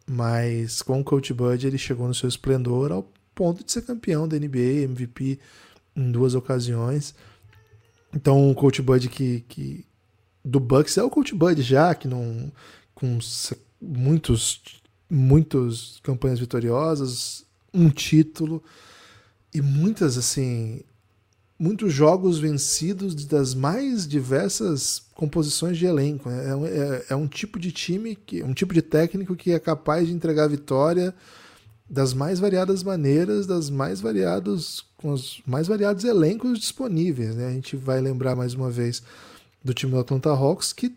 mas 0.07 0.83
com 0.83 1.01
o 1.01 1.05
Coach 1.05 1.33
Bud 1.33 1.67
ele 1.67 1.79
chegou 1.79 2.07
no 2.07 2.15
seu 2.15 2.29
esplendor 2.29 2.93
ao 2.93 3.11
ponto 3.35 3.65
de 3.65 3.73
ser 3.73 3.83
campeão 3.83 4.29
da 4.29 4.39
NBA, 4.39 4.85
MVP 4.85 5.41
em 5.97 6.13
duas 6.13 6.35
ocasiões. 6.37 7.15
Então 8.15 8.51
o 8.51 8.55
Coach 8.55 8.81
Bud 8.83 9.09
que, 9.09 9.41
que 9.49 9.85
do 10.45 10.61
Bucks 10.61 10.97
é 10.97 11.03
o 11.03 11.11
Coach 11.11 11.35
Bud 11.35 11.61
já, 11.63 11.93
que 11.95 12.07
não 12.07 12.53
com 12.95 13.19
muitos 13.81 14.61
muitos 15.11 16.01
campanhas 16.03 16.39
vitoriosas, 16.39 17.45
um 17.75 17.91
título 17.91 18.63
e 19.53 19.61
muitas 19.61 20.17
assim 20.17 20.83
muitos 21.63 21.93
jogos 21.93 22.41
vencidos 22.41 23.15
das 23.25 23.55
mais 23.55 24.05
diversas 24.09 25.01
composições 25.15 25.79
de 25.79 25.87
elenco. 25.87 26.29
É, 26.29 26.49
é, 26.67 27.07
é 27.11 27.15
um 27.15 27.29
tipo 27.29 27.57
de 27.57 27.71
time, 27.71 28.17
que, 28.17 28.43
um 28.43 28.53
tipo 28.53 28.75
de 28.75 28.83
técnico 28.83 29.37
que 29.37 29.53
é 29.53 29.61
capaz 29.61 30.09
de 30.09 30.13
entregar 30.13 30.49
vitória 30.49 31.15
das 31.89 32.13
mais 32.15 32.41
variadas 32.41 32.83
maneiras, 32.83 33.47
das 33.47 33.71
mais 33.71 34.01
variados, 34.01 34.85
com 34.97 35.13
os 35.13 35.41
mais 35.47 35.69
variados 35.69 36.03
elencos 36.03 36.59
disponíveis. 36.59 37.37
Né? 37.37 37.47
A 37.47 37.53
gente 37.53 37.77
vai 37.77 38.01
lembrar 38.01 38.35
mais 38.35 38.55
uma 38.55 38.69
vez 38.69 39.01
do 39.63 39.73
time 39.73 39.93
do 39.93 40.01
Atlanta 40.01 40.31
Hawks 40.31 40.73
que 40.73 40.93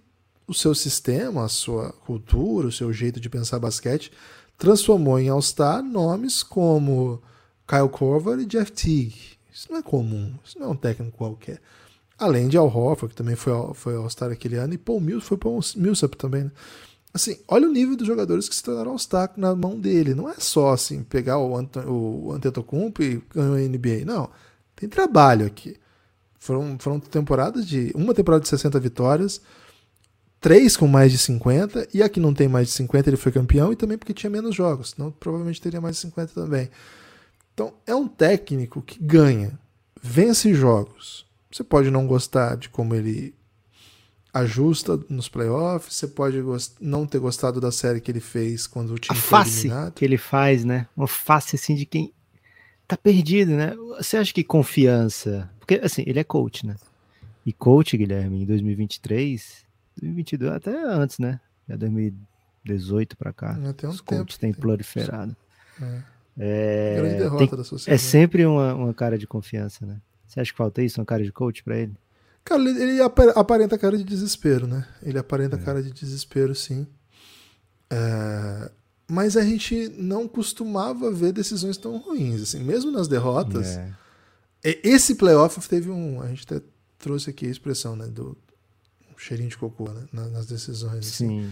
o 0.48 0.54
seu 0.54 0.74
sistema, 0.74 1.46
a 1.46 1.50
sua 1.50 1.92
cultura, 1.92 2.68
o 2.70 2.72
seu 2.72 2.92
jeito 2.92 3.20
de 3.20 3.30
pensar 3.30 3.60
basquete 3.60 4.12
transformou 4.58 5.20
em 5.20 5.30
All-Star 5.30 5.84
nomes 5.84 6.42
como 6.42 7.22
Kyle 7.68 7.90
Korver 7.90 8.40
e 8.40 8.46
Jeff 8.46 8.72
Teague. 8.72 9.36
Isso 9.54 9.68
não 9.72 9.80
é 9.80 9.82
comum, 9.82 10.34
isso 10.44 10.60
não 10.60 10.68
é 10.68 10.70
um 10.70 10.76
técnico 10.76 11.18
qualquer. 11.18 11.62
Além 12.18 12.48
de 12.48 12.58
Al 12.58 12.68
Horford, 12.68 13.14
que 13.14 13.16
também 13.16 13.36
foi, 13.36 13.54
foi 13.74 13.96
All-Star 13.96 14.32
aquele 14.32 14.56
ano, 14.56 14.74
e 14.74 14.78
Paul 14.78 15.02
Millsap, 15.02 15.28
foi 15.28 15.38
Paul 15.38 15.60
Millsap 15.76 16.16
também, 16.16 16.46
né? 16.46 16.52
assim, 17.16 17.38
olha 17.48 17.68
o 17.68 17.72
nível 17.72 17.96
dos 17.96 18.06
jogadores 18.06 18.50
que 18.50 18.56
se 18.56 18.62
tornaram 18.62 18.92
All-Star 18.92 19.32
na 19.38 19.56
mão 19.56 19.80
dele. 19.80 20.14
Não 20.14 20.30
é 20.30 20.36
só 20.38 20.74
assim, 20.74 21.02
pegar 21.02 21.40
o, 21.40 21.56
Ant 21.56 21.78
o 21.88 22.34
Antetokounmpo 22.34 23.02
e 23.02 23.24
ganhar 23.34 23.56
a 23.56 23.70
NBA. 23.70 24.06
Não, 24.06 24.30
tem 24.76 24.90
trabalho 24.90 25.46
aqui. 25.46 25.78
Foram, 26.38 26.78
foram 26.78 27.00
temporadas 27.00 27.66
de. 27.66 27.92
Uma 27.96 28.14
temporada 28.14 28.44
de 28.44 28.50
60 28.50 28.78
vitórias, 28.82 29.42
três 30.42 30.76
com 30.76 30.88
mais 30.88 31.12
de 31.12 31.18
50, 31.18 31.88
e 31.94 32.04
aqui 32.04 32.20
não 32.20 32.34
tem 32.34 32.50
mais 32.50 32.68
de 32.68 32.74
50, 32.74 33.10
ele 33.10 33.18
foi 33.18 33.32
campeão, 33.32 33.72
e 33.72 33.78
também 33.78 33.98
porque 33.98 34.14
tinha 34.14 34.30
menos 34.30 34.54
jogos. 34.54 34.94
Não, 34.98 35.10
provavelmente 35.10 35.62
teria 35.62 35.80
mais 35.80 35.96
de 35.96 36.02
50 36.02 36.34
também. 36.34 36.70
Então, 37.56 37.74
é 37.88 37.96
um 37.96 38.06
técnico 38.06 38.82
que 38.82 39.02
ganha, 39.02 39.58
vence 40.04 40.54
jogos. 40.54 41.26
Você 41.50 41.64
pode 41.64 41.90
não 41.90 42.06
gostar 42.06 42.58
de 42.58 42.68
como 42.68 42.94
ele 42.94 43.34
ajusta 44.34 45.00
nos 45.10 45.30
playoffs, 45.30 45.96
você 45.96 46.06
pode 46.06 46.38
não 46.82 47.08
ter 47.08 47.20
gostado 47.20 47.62
da 47.62 47.72
série 47.72 48.02
que 48.02 48.12
ele 48.12 48.20
fez 48.20 48.68
quando 48.68 48.94
o 48.94 49.00
time 49.00 49.18
a 49.18 49.22
face 49.22 49.70
que 49.96 50.04
ele 50.04 50.18
faz, 50.18 50.66
né? 50.66 50.86
Uma 50.98 51.08
face 51.08 51.56
assim 51.56 51.74
de 51.76 51.86
quem 51.86 52.14
tá 52.86 52.98
perdido, 52.98 53.54
né? 53.54 53.74
Você 53.98 54.18
acha 54.18 54.34
que 54.34 54.44
confiança, 54.44 55.50
porque 55.58 55.76
assim, 55.82 56.04
ele 56.06 56.20
é 56.20 56.26
coach, 56.26 56.68
né? 56.68 56.76
E 57.46 57.54
coach, 57.54 57.96
Guilherme, 57.96 58.42
em 58.42 58.46
2023, 58.46 59.64
2022, 60.02 60.52
até 60.52 60.78
antes, 60.78 61.20
né? 61.20 61.40
É 61.70 61.78
2018 61.78 63.16
para 63.16 63.32
cá. 63.32 63.58
Até 63.70 63.88
um 63.88 63.92
os 63.92 64.02
coaches 64.02 64.38
têm 64.38 64.52
proliferado. 64.52 65.34
É. 65.82 66.15
É, 66.38 66.96
Grande 66.98 67.16
derrota 67.16 67.48
tem, 67.48 67.58
da 67.58 67.64
sociedade. 67.64 67.94
é 67.94 67.98
sempre 67.98 68.46
uma, 68.46 68.74
uma 68.74 68.94
cara 68.94 69.18
de 69.18 69.26
confiança, 69.26 69.86
né? 69.86 70.02
Você 70.28 70.40
acha 70.40 70.52
que 70.52 70.58
falta 70.58 70.82
isso, 70.82 71.00
uma 71.00 71.06
cara 71.06 71.24
de 71.24 71.32
coach 71.32 71.64
para 71.64 71.78
ele? 71.78 71.94
Cara, 72.44 72.62
ele, 72.62 72.82
ele 72.82 73.02
aparenta 73.02 73.78
cara 73.78 73.98
de 73.98 74.04
desespero, 74.04 74.68
né? 74.68 74.88
Ele 75.02 75.18
aparenta 75.18 75.56
é. 75.56 75.60
cara 75.60 75.82
de 75.82 75.92
desespero, 75.92 76.54
sim. 76.54 76.86
É, 77.90 78.72
mas 79.08 79.38
a 79.38 79.44
gente 79.44 79.90
não 79.98 80.28
costumava 80.28 81.12
ver 81.12 81.32
decisões 81.32 81.78
tão 81.78 81.98
ruins, 81.98 82.42
assim, 82.42 82.64
mesmo 82.64 82.92
nas 82.92 83.08
derrotas. 83.08 83.78
É. 83.78 83.94
Esse 84.84 85.16
playoff 85.16 85.68
teve 85.70 85.90
um, 85.90 86.22
a 86.22 86.28
gente 86.28 86.44
até 86.44 86.64
trouxe 86.98 87.30
aqui 87.30 87.46
a 87.46 87.52
expressão, 87.52 87.96
né, 87.96 88.08
do 88.08 88.36
cheirinho 89.18 89.50
de 89.50 89.58
cocô, 89.58 89.90
né, 89.90 90.06
nas 90.12 90.46
decisões. 90.48 91.08
Assim. 91.08 91.42
Sim. 91.42 91.52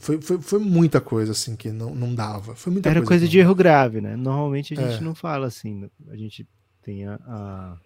Foi, 0.00 0.20
foi, 0.20 0.40
foi 0.40 0.58
muita 0.58 1.00
coisa 1.00 1.32
assim 1.32 1.54
que 1.56 1.70
não, 1.70 1.94
não 1.94 2.14
dava. 2.14 2.54
Foi 2.54 2.72
muita 2.72 2.88
Era 2.88 3.00
coisa, 3.00 3.08
coisa 3.08 3.28
de 3.28 3.38
erro 3.38 3.54
grave, 3.54 4.00
né? 4.00 4.16
Normalmente 4.16 4.74
a 4.74 4.76
gente 4.76 5.00
É. 5.00 5.04
não 5.04 5.14
fala 5.14 5.46
assim, 5.46 5.88
a 6.08 6.16
gente 6.16 6.46
tem 6.82 7.06
a, 7.06 7.14
a, 7.26 7.76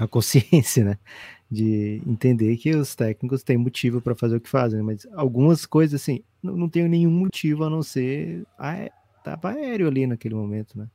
a 0.00 0.08
consciência, 0.08 0.84
né? 0.84 0.98
De 1.50 2.02
entender 2.06 2.56
que 2.56 2.74
os 2.74 2.94
técnicos 2.94 3.42
têm 3.42 3.56
motivo 3.56 4.00
para 4.00 4.14
fazer 4.14 4.36
o 4.36 4.40
que 4.40 4.48
fazem, 4.48 4.78
né? 4.78 4.84
mas 4.84 5.06
algumas 5.14 5.66
coisas 5.66 6.00
assim, 6.00 6.22
não, 6.42 6.56
não 6.56 6.68
tem 6.68 6.88
nenhum 6.88 7.10
motivo 7.10 7.64
a 7.64 7.70
não 7.70 7.82
ser 7.82 8.44
a, 8.58 8.90
tava 9.22 9.50
aéreo 9.50 9.88
ali 9.88 10.06
naquele 10.06 10.34
momento, 10.34 10.78
né? 10.78 10.88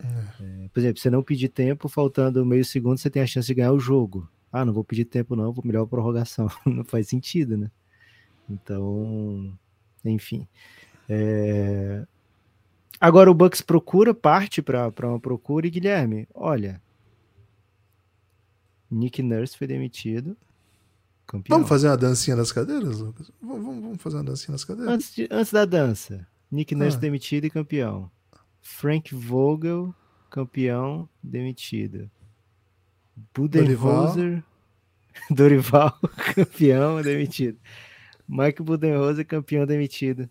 É, 0.00 0.68
por 0.72 0.78
exemplo, 0.80 1.00
você 1.00 1.10
não 1.10 1.22
pedir 1.22 1.48
tempo, 1.48 1.88
faltando 1.88 2.44
meio 2.46 2.64
segundo, 2.64 2.98
você 2.98 3.10
tem 3.10 3.22
a 3.22 3.26
chance 3.26 3.48
de 3.48 3.54
ganhar 3.54 3.72
o 3.72 3.80
jogo. 3.80 4.28
Ah, 4.52 4.64
não 4.64 4.72
vou 4.72 4.84
pedir 4.84 5.04
tempo 5.04 5.34
não, 5.36 5.52
vou 5.52 5.64
melhor 5.64 5.82
a 5.82 5.86
prorrogação. 5.86 6.48
não 6.64 6.84
faz 6.84 7.08
sentido, 7.08 7.56
né? 7.56 7.70
Então, 8.48 9.52
enfim. 10.04 10.46
É, 11.08 12.04
Agora 13.00 13.30
o 13.30 13.34
Bucks 13.34 13.60
procura, 13.60 14.12
parte 14.12 14.60
para 14.60 14.90
uma 15.04 15.20
procura 15.20 15.66
e 15.66 15.70
Guilherme, 15.70 16.26
olha, 16.34 16.82
Nick 18.90 19.22
Nurse 19.22 19.56
foi 19.56 19.66
demitido, 19.66 20.36
campeão. 21.26 21.56
Vamos 21.58 21.68
fazer 21.68 21.88
uma 21.88 21.96
dancinha 21.96 22.36
nas 22.36 22.50
cadeiras, 22.50 22.98
Lucas? 22.98 23.30
Vamos, 23.40 23.64
vamos- 23.64 24.02
fazer 24.02 24.16
uma 24.16 24.24
dancinha 24.24 24.52
nas 24.52 24.64
cadeiras? 24.64 24.92
Antes, 24.94 25.14
de- 25.14 25.28
antes 25.30 25.52
da 25.52 25.64
dança, 25.64 26.26
Nick 26.50 26.74
Nurse 26.74 26.96
Ah. 26.96 27.00
demitido 27.00 27.44
e 27.44 27.50
campeão. 27.50 28.10
Frank 28.60 29.14
Vogel, 29.14 29.94
campeão, 30.30 31.08
demitido. 31.22 32.10
Budenholzer, 33.34 34.42
Dorival, 35.30 35.96
campeão, 36.34 37.00
demitido. 37.02 37.58
Mike 38.28 38.62
Budenholzer, 38.62 39.26
campeão, 39.26 39.64
demitido. 39.64 40.28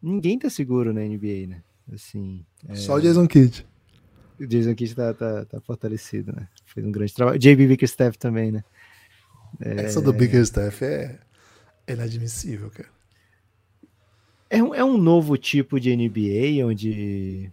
Ninguém 0.00 0.38
tá 0.38 0.48
seguro 0.48 0.92
na 0.92 1.00
NBA, 1.00 1.48
né? 1.48 1.62
Assim, 1.92 2.44
é, 2.68 2.74
Só 2.76 2.94
o 2.94 3.00
Jason 3.00 3.26
Kidd. 3.26 3.66
o 4.38 4.46
Jason 4.46 4.74
Kidd 4.74 4.94
tá, 4.94 5.12
tá, 5.12 5.44
tá 5.44 5.60
fortalecido, 5.60 6.32
né? 6.32 6.48
Fez 6.64 6.86
um 6.86 6.92
grande 6.92 7.12
trabalho. 7.12 7.38
JB 7.38 7.66
Bickerstaff 7.66 8.16
também, 8.16 8.52
né? 8.52 8.64
Essa 9.60 10.00
do 10.00 10.12
Bickerstaff 10.12 10.84
é 10.84 11.18
inadmissível, 11.88 12.70
cara. 12.70 12.88
É 14.50 14.62
um, 14.62 14.74
é 14.74 14.84
um 14.84 14.96
novo 14.96 15.36
tipo 15.36 15.80
de 15.80 15.94
NBA 15.96 16.64
onde 16.64 17.50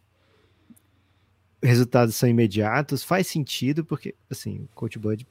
resultados 1.62 2.16
são 2.16 2.28
imediatos, 2.28 3.04
faz 3.04 3.28
sentido, 3.28 3.86
porque, 3.86 4.16
assim, 4.30 4.68
o 4.72 4.76
Coach 4.76 4.98
Bud 4.98 5.28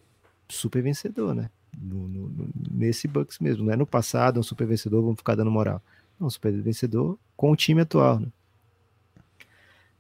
super 0.48 0.82
vencedor, 0.82 1.34
né? 1.34 1.50
No- 1.76 2.08
no- 2.08 2.48
nesse 2.70 3.06
Bucks 3.08 3.38
mesmo, 3.38 3.64
não 3.64 3.72
é 3.72 3.76
no 3.76 3.86
passado, 3.86 4.36
é 4.36 4.40
um 4.40 4.42
super 4.42 4.66
vencedor, 4.66 5.02
vamos 5.02 5.18
ficar 5.18 5.34
dando 5.34 5.50
moral. 5.50 5.82
É 6.20 6.24
um 6.24 6.30
super 6.30 6.52
vencedor 6.60 7.18
com 7.36 7.50
o 7.50 7.56
time 7.56 7.82
atual, 7.82 8.20
né? 8.20 8.28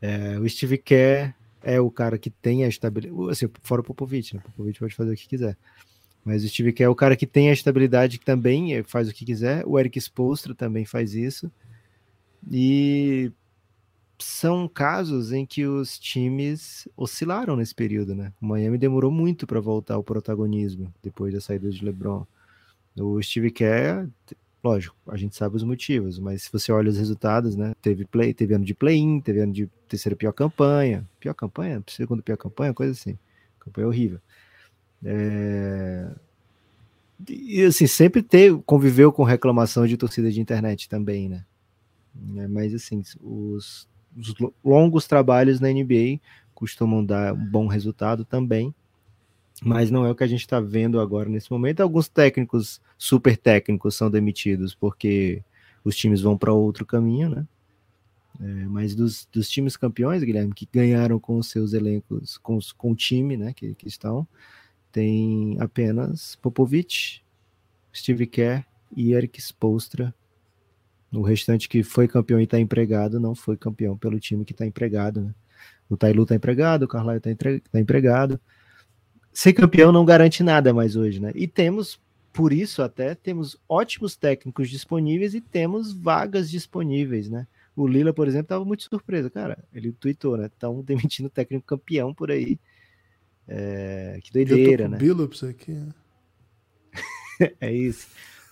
É, 0.00 0.38
o 0.38 0.48
Steve 0.48 0.78
Kerr 0.78 1.34
é 1.62 1.80
o 1.80 1.90
cara 1.90 2.18
que 2.18 2.30
tem 2.30 2.64
a 2.64 2.68
estabilidade, 2.68 3.30
assim, 3.30 3.48
fora 3.62 3.80
o 3.82 3.84
Popovich, 3.84 4.34
né? 4.34 4.40
O 4.44 4.50
Popovich 4.50 4.78
pode 4.78 4.94
fazer 4.94 5.12
o 5.12 5.16
que 5.16 5.28
quiser. 5.28 5.56
Mas 6.24 6.44
o 6.44 6.48
Steve 6.48 6.72
Kerr 6.72 6.86
é 6.86 6.88
o 6.90 6.94
cara 6.94 7.16
que 7.16 7.26
tem 7.26 7.50
a 7.50 7.52
estabilidade 7.52 8.18
que 8.18 8.24
também 8.24 8.82
faz 8.82 9.08
o 9.08 9.12
que 9.12 9.24
quiser. 9.24 9.62
O 9.66 9.78
Eric 9.78 9.98
Spoelstra 9.98 10.54
também 10.54 10.84
faz 10.84 11.14
isso. 11.14 11.50
E 12.50 13.32
são 14.20 14.68
casos 14.68 15.32
em 15.32 15.46
que 15.46 15.66
os 15.66 15.98
times 15.98 16.88
oscilaram 16.96 17.56
nesse 17.56 17.74
período, 17.74 18.14
né? 18.14 18.32
O 18.40 18.46
Miami 18.46 18.78
demorou 18.78 19.10
muito 19.10 19.46
para 19.46 19.60
voltar 19.60 19.94
ao 19.94 20.04
protagonismo 20.04 20.92
depois 21.02 21.32
da 21.34 21.40
saída 21.40 21.70
de 21.70 21.84
LeBron. 21.84 22.26
O 22.98 23.22
Steve 23.22 23.50
Kerr, 23.50 24.08
lógico, 24.62 24.96
a 25.08 25.16
gente 25.16 25.36
sabe 25.36 25.56
os 25.56 25.64
motivos, 25.64 26.18
mas 26.18 26.42
se 26.44 26.52
você 26.52 26.72
olha 26.72 26.90
os 26.90 26.98
resultados, 26.98 27.56
né? 27.56 27.72
Teve 27.82 28.04
play, 28.04 28.34
teve 28.34 28.54
ano 28.54 28.64
de 28.64 28.74
play-in, 28.74 29.20
teve 29.20 29.40
ano 29.40 29.52
de 29.52 29.66
terceira 29.88 30.16
pior 30.16 30.32
campanha, 30.32 31.08
pior 31.18 31.34
campanha, 31.34 31.82
segunda 31.88 32.22
pior 32.22 32.36
campanha, 32.36 32.74
coisa 32.74 32.92
assim. 32.92 33.18
Campanha 33.58 33.86
horrível. 33.88 34.20
É, 35.04 36.10
E 37.28 37.62
assim, 37.64 37.86
sempre 37.86 38.22
ter, 38.22 38.56
conviveu 38.62 39.12
com 39.12 39.22
reclamação 39.24 39.86
de 39.86 39.96
torcida 39.96 40.30
de 40.30 40.40
internet 40.40 40.88
também, 40.88 41.28
né? 41.28 41.44
É, 42.36 42.48
mas 42.48 42.74
assim, 42.74 43.02
os, 43.20 43.88
os 44.16 44.34
lo- 44.38 44.54
longos 44.64 45.06
trabalhos 45.06 45.60
na 45.60 45.70
NBA 45.70 46.20
costumam 46.54 47.04
dar 47.04 47.32
um 47.34 47.44
bom 47.46 47.66
resultado 47.66 48.24
também, 48.24 48.74
mas 49.62 49.90
não 49.90 50.06
é 50.06 50.10
o 50.10 50.14
que 50.14 50.24
a 50.24 50.26
gente 50.26 50.40
está 50.40 50.60
vendo 50.60 51.00
agora 51.00 51.28
nesse 51.28 51.50
momento. 51.50 51.80
Alguns 51.80 52.08
técnicos, 52.08 52.80
super 52.98 53.36
técnicos, 53.36 53.94
são 53.96 54.10
demitidos 54.10 54.74
porque 54.74 55.42
os 55.84 55.96
times 55.96 56.20
vão 56.22 56.36
para 56.38 56.52
outro 56.52 56.86
caminho, 56.86 57.28
né? 57.30 57.46
É, 58.40 58.44
mas 58.66 58.94
dos, 58.94 59.28
dos 59.30 59.50
times 59.50 59.76
campeões, 59.76 60.22
Guilherme, 60.22 60.54
que 60.54 60.66
ganharam 60.72 61.18
com 61.20 61.36
os 61.38 61.48
seus 61.48 61.72
elencos, 61.74 62.38
com, 62.38 62.56
os- 62.56 62.72
com 62.72 62.92
o 62.92 62.96
time, 62.96 63.36
né, 63.36 63.52
que, 63.52 63.74
que 63.74 63.86
estão, 63.88 64.26
tem 64.92 65.56
apenas 65.60 66.36
Popovich, 66.36 67.22
Steve 67.94 68.26
Kerr 68.26 68.64
e 68.96 69.12
Eric 69.14 69.40
Spoelstra. 69.40 70.14
O 71.12 71.22
restante 71.22 71.68
que 71.68 71.82
foi 71.82 72.06
campeão 72.06 72.40
e 72.40 72.44
está 72.44 72.58
empregado 72.58 73.18
não 73.18 73.34
foi 73.34 73.56
campeão 73.56 73.96
pelo 73.96 74.20
time 74.20 74.44
que 74.44 74.52
está 74.52 74.64
empregado. 74.64 75.20
Né? 75.22 75.34
O 75.88 75.96
Tailu 75.96 76.22
está 76.22 76.36
empregado, 76.36 76.84
o 76.84 76.88
Carlisle 76.88 77.16
está 77.16 77.70
tá 77.72 77.80
empregado. 77.80 78.40
Ser 79.32 79.52
campeão 79.52 79.90
não 79.90 80.04
garante 80.04 80.42
nada 80.42 80.72
mais 80.72 80.96
hoje, 80.96 81.20
né? 81.20 81.32
E 81.34 81.46
temos, 81.48 82.00
por 82.32 82.52
isso 82.52 82.82
até, 82.82 83.14
temos 83.14 83.56
ótimos 83.68 84.16
técnicos 84.16 84.70
disponíveis 84.70 85.34
e 85.34 85.40
temos 85.40 85.92
vagas 85.92 86.50
disponíveis, 86.50 87.28
né? 87.28 87.46
O 87.74 87.86
Lila, 87.86 88.12
por 88.12 88.28
exemplo, 88.28 88.44
estava 88.44 88.64
muito 88.64 88.84
surpreso. 88.84 89.30
Cara, 89.30 89.58
ele 89.72 89.92
tweetou, 89.92 90.36
né? 90.36 90.46
Estão 90.46 90.82
demitindo 90.84 91.26
o 91.26 91.30
técnico 91.30 91.66
campeão 91.66 92.14
por 92.14 92.30
aí. 92.30 92.58
É, 93.48 94.20
que 94.22 94.30
Eu 94.38 94.46
doideira, 94.46 94.84
tô 94.84 94.90
com 94.90 94.90
né? 94.92 94.98
Billups 94.98 95.42
aqui. 95.42 95.72
né? 95.72 95.88
É 97.60 97.72
isso. 97.72 98.06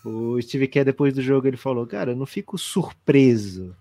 O 0.04 0.40
Steve 0.40 0.68
Kerr, 0.68 0.84
depois 0.84 1.12
do 1.12 1.22
jogo, 1.22 1.46
ele 1.46 1.56
falou, 1.56 1.86
cara, 1.86 2.12
eu 2.12 2.16
não 2.16 2.26
fico 2.26 2.56
surpreso. 2.56 3.74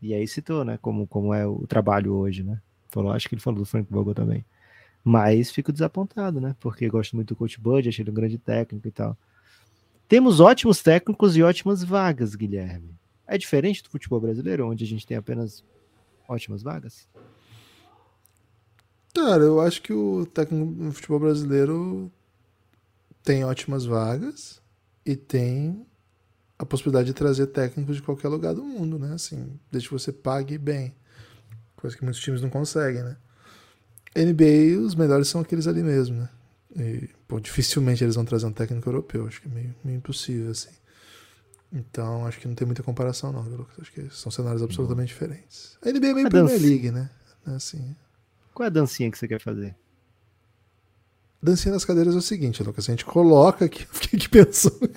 E 0.00 0.14
aí 0.14 0.26
citou, 0.26 0.64
né, 0.64 0.78
como, 0.80 1.06
como 1.06 1.32
é 1.32 1.46
o 1.46 1.66
trabalho 1.66 2.14
hoje, 2.14 2.42
né? 2.42 2.60
Falou, 2.88 3.12
acho 3.12 3.28
que 3.28 3.34
ele 3.34 3.42
falou 3.42 3.60
do 3.60 3.66
Frank 3.66 3.90
Vogel 3.90 4.14
também. 4.14 4.44
Mas 5.04 5.50
fico 5.50 5.72
desapontado, 5.72 6.40
né? 6.40 6.54
Porque 6.60 6.88
gosto 6.88 7.16
muito 7.16 7.28
do 7.28 7.36
Coach 7.36 7.60
Bud, 7.60 7.88
achei 7.88 8.02
ele 8.02 8.10
um 8.10 8.14
grande 8.14 8.38
técnico 8.38 8.86
e 8.88 8.90
tal. 8.90 9.16
Temos 10.08 10.40
ótimos 10.40 10.82
técnicos 10.82 11.36
e 11.36 11.42
ótimas 11.42 11.84
vagas, 11.84 12.34
Guilherme. 12.34 12.96
É 13.26 13.36
diferente 13.36 13.82
do 13.82 13.90
futebol 13.90 14.20
brasileiro, 14.20 14.66
onde 14.66 14.84
a 14.84 14.86
gente 14.86 15.06
tem 15.06 15.16
apenas 15.16 15.62
ótimas 16.26 16.62
vagas? 16.62 17.06
Cara, 19.14 19.42
eu 19.42 19.60
acho 19.60 19.82
que 19.82 19.92
o 19.92 20.24
técnico 20.26 20.64
no 20.64 20.92
futebol 20.92 21.20
brasileiro 21.20 22.10
tem 23.22 23.44
ótimas 23.44 23.84
vagas 23.84 24.62
e 25.08 25.16
tem 25.16 25.86
a 26.58 26.66
possibilidade 26.66 27.06
de 27.06 27.14
trazer 27.14 27.46
técnicos 27.46 27.96
de 27.96 28.02
qualquer 28.02 28.28
lugar 28.28 28.54
do 28.54 28.62
mundo, 28.62 28.98
né? 28.98 29.14
Assim, 29.14 29.58
desde 29.72 29.88
que 29.88 29.94
você 29.94 30.12
pague 30.12 30.58
bem. 30.58 30.94
Coisa 31.76 31.96
que 31.96 32.04
muitos 32.04 32.20
times 32.20 32.42
não 32.42 32.50
conseguem, 32.50 33.02
né? 33.02 33.16
NBA, 34.14 34.78
os 34.78 34.94
melhores 34.94 35.28
são 35.28 35.40
aqueles 35.40 35.66
ali 35.66 35.82
mesmo, 35.82 36.16
né? 36.16 36.28
E, 36.76 37.08
pô, 37.26 37.40
dificilmente 37.40 38.04
eles 38.04 38.16
vão 38.16 38.24
trazer 38.26 38.44
um 38.44 38.52
técnico 38.52 38.86
europeu. 38.86 39.26
Acho 39.26 39.40
que 39.40 39.48
é 39.48 39.50
meio, 39.50 39.74
meio 39.82 39.96
impossível, 39.96 40.50
assim. 40.50 40.76
Então, 41.72 42.26
acho 42.26 42.38
que 42.38 42.46
não 42.46 42.54
tem 42.54 42.66
muita 42.66 42.82
comparação, 42.82 43.32
não, 43.32 43.40
Lucas? 43.44 43.76
Acho 43.80 43.92
que 43.92 44.10
são 44.10 44.30
cenários 44.30 44.62
absolutamente 44.62 45.08
diferentes. 45.08 45.78
A 45.80 45.90
NBA 45.90 46.08
é 46.08 46.14
meio 46.14 46.26
a 46.26 46.30
Premier 46.30 46.60
League, 46.60 46.90
né? 46.90 47.08
Assim. 47.46 47.96
Qual 48.52 48.64
é 48.64 48.66
a 48.66 48.70
dancinha 48.70 49.10
que 49.10 49.16
você 49.16 49.26
quer 49.26 49.40
fazer? 49.40 49.74
Dancinha 51.40 51.72
das 51.72 51.84
cadeiras 51.84 52.14
é 52.14 52.18
o 52.18 52.22
seguinte, 52.22 52.62
Lucas. 52.62 52.88
A 52.88 52.92
gente 52.92 53.04
coloca 53.04 53.64
aqui. 53.64 53.86
Fiquei 53.90 54.18
aqui 54.18 54.28
pensando. 54.28 54.90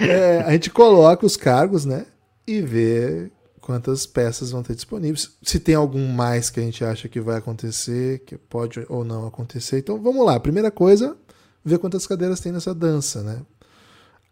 é, 0.00 0.38
a 0.42 0.52
gente 0.52 0.70
coloca 0.70 1.26
os 1.26 1.36
cargos, 1.36 1.84
né? 1.84 2.06
E 2.46 2.60
vê 2.62 3.30
quantas 3.60 4.06
peças 4.06 4.50
vão 4.50 4.62
ter 4.62 4.74
disponíveis. 4.74 5.32
Se 5.42 5.60
tem 5.60 5.74
algum 5.74 6.08
mais 6.08 6.48
que 6.48 6.58
a 6.58 6.62
gente 6.62 6.84
acha 6.84 7.08
que 7.08 7.20
vai 7.20 7.36
acontecer, 7.36 8.20
que 8.20 8.36
pode 8.36 8.84
ou 8.88 9.04
não 9.04 9.26
acontecer. 9.26 9.78
Então 9.78 10.00
vamos 10.00 10.24
lá. 10.24 10.40
Primeira 10.40 10.70
coisa, 10.70 11.16
ver 11.64 11.78
quantas 11.78 12.06
cadeiras 12.06 12.40
tem 12.40 12.50
nessa 12.50 12.74
dança, 12.74 13.22
né? 13.22 13.42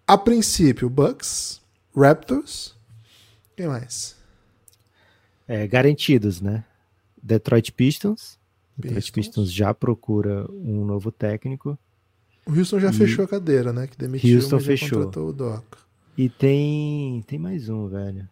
A 0.07 0.19
princípio, 0.19 0.89
Bucks, 0.91 1.61
Raptors. 1.95 2.75
Quem 3.57 3.69
mais? 3.69 4.17
É, 5.47 5.67
garantidos, 5.67 6.41
né? 6.41 6.65
Detroit 7.23 7.73
Pistons. 7.73 8.40
Detroit 8.81 9.13
Pistons 9.13 9.53
já 9.53 9.73
procura 9.73 10.47
um 10.51 10.85
novo 10.85 11.13
técnico. 11.13 11.79
O 12.47 12.53
Houston 12.57 12.81
já 12.81 12.91
e... 12.91 12.93
fechou 12.93 13.25
a 13.25 13.29
cadeira, 13.29 13.73
né? 13.73 13.87
Que 13.87 13.97
demitiu, 13.97 14.37
Houston 14.37 14.57
mas 14.57 14.65
fechou. 14.65 14.99
contratou 14.99 15.29
o 15.29 15.33
Doc. 15.33 15.65
E 16.17 16.29
tem 16.29 17.23
tem 17.27 17.39
mais 17.39 17.69
um, 17.69 17.89
velho. 17.89 18.29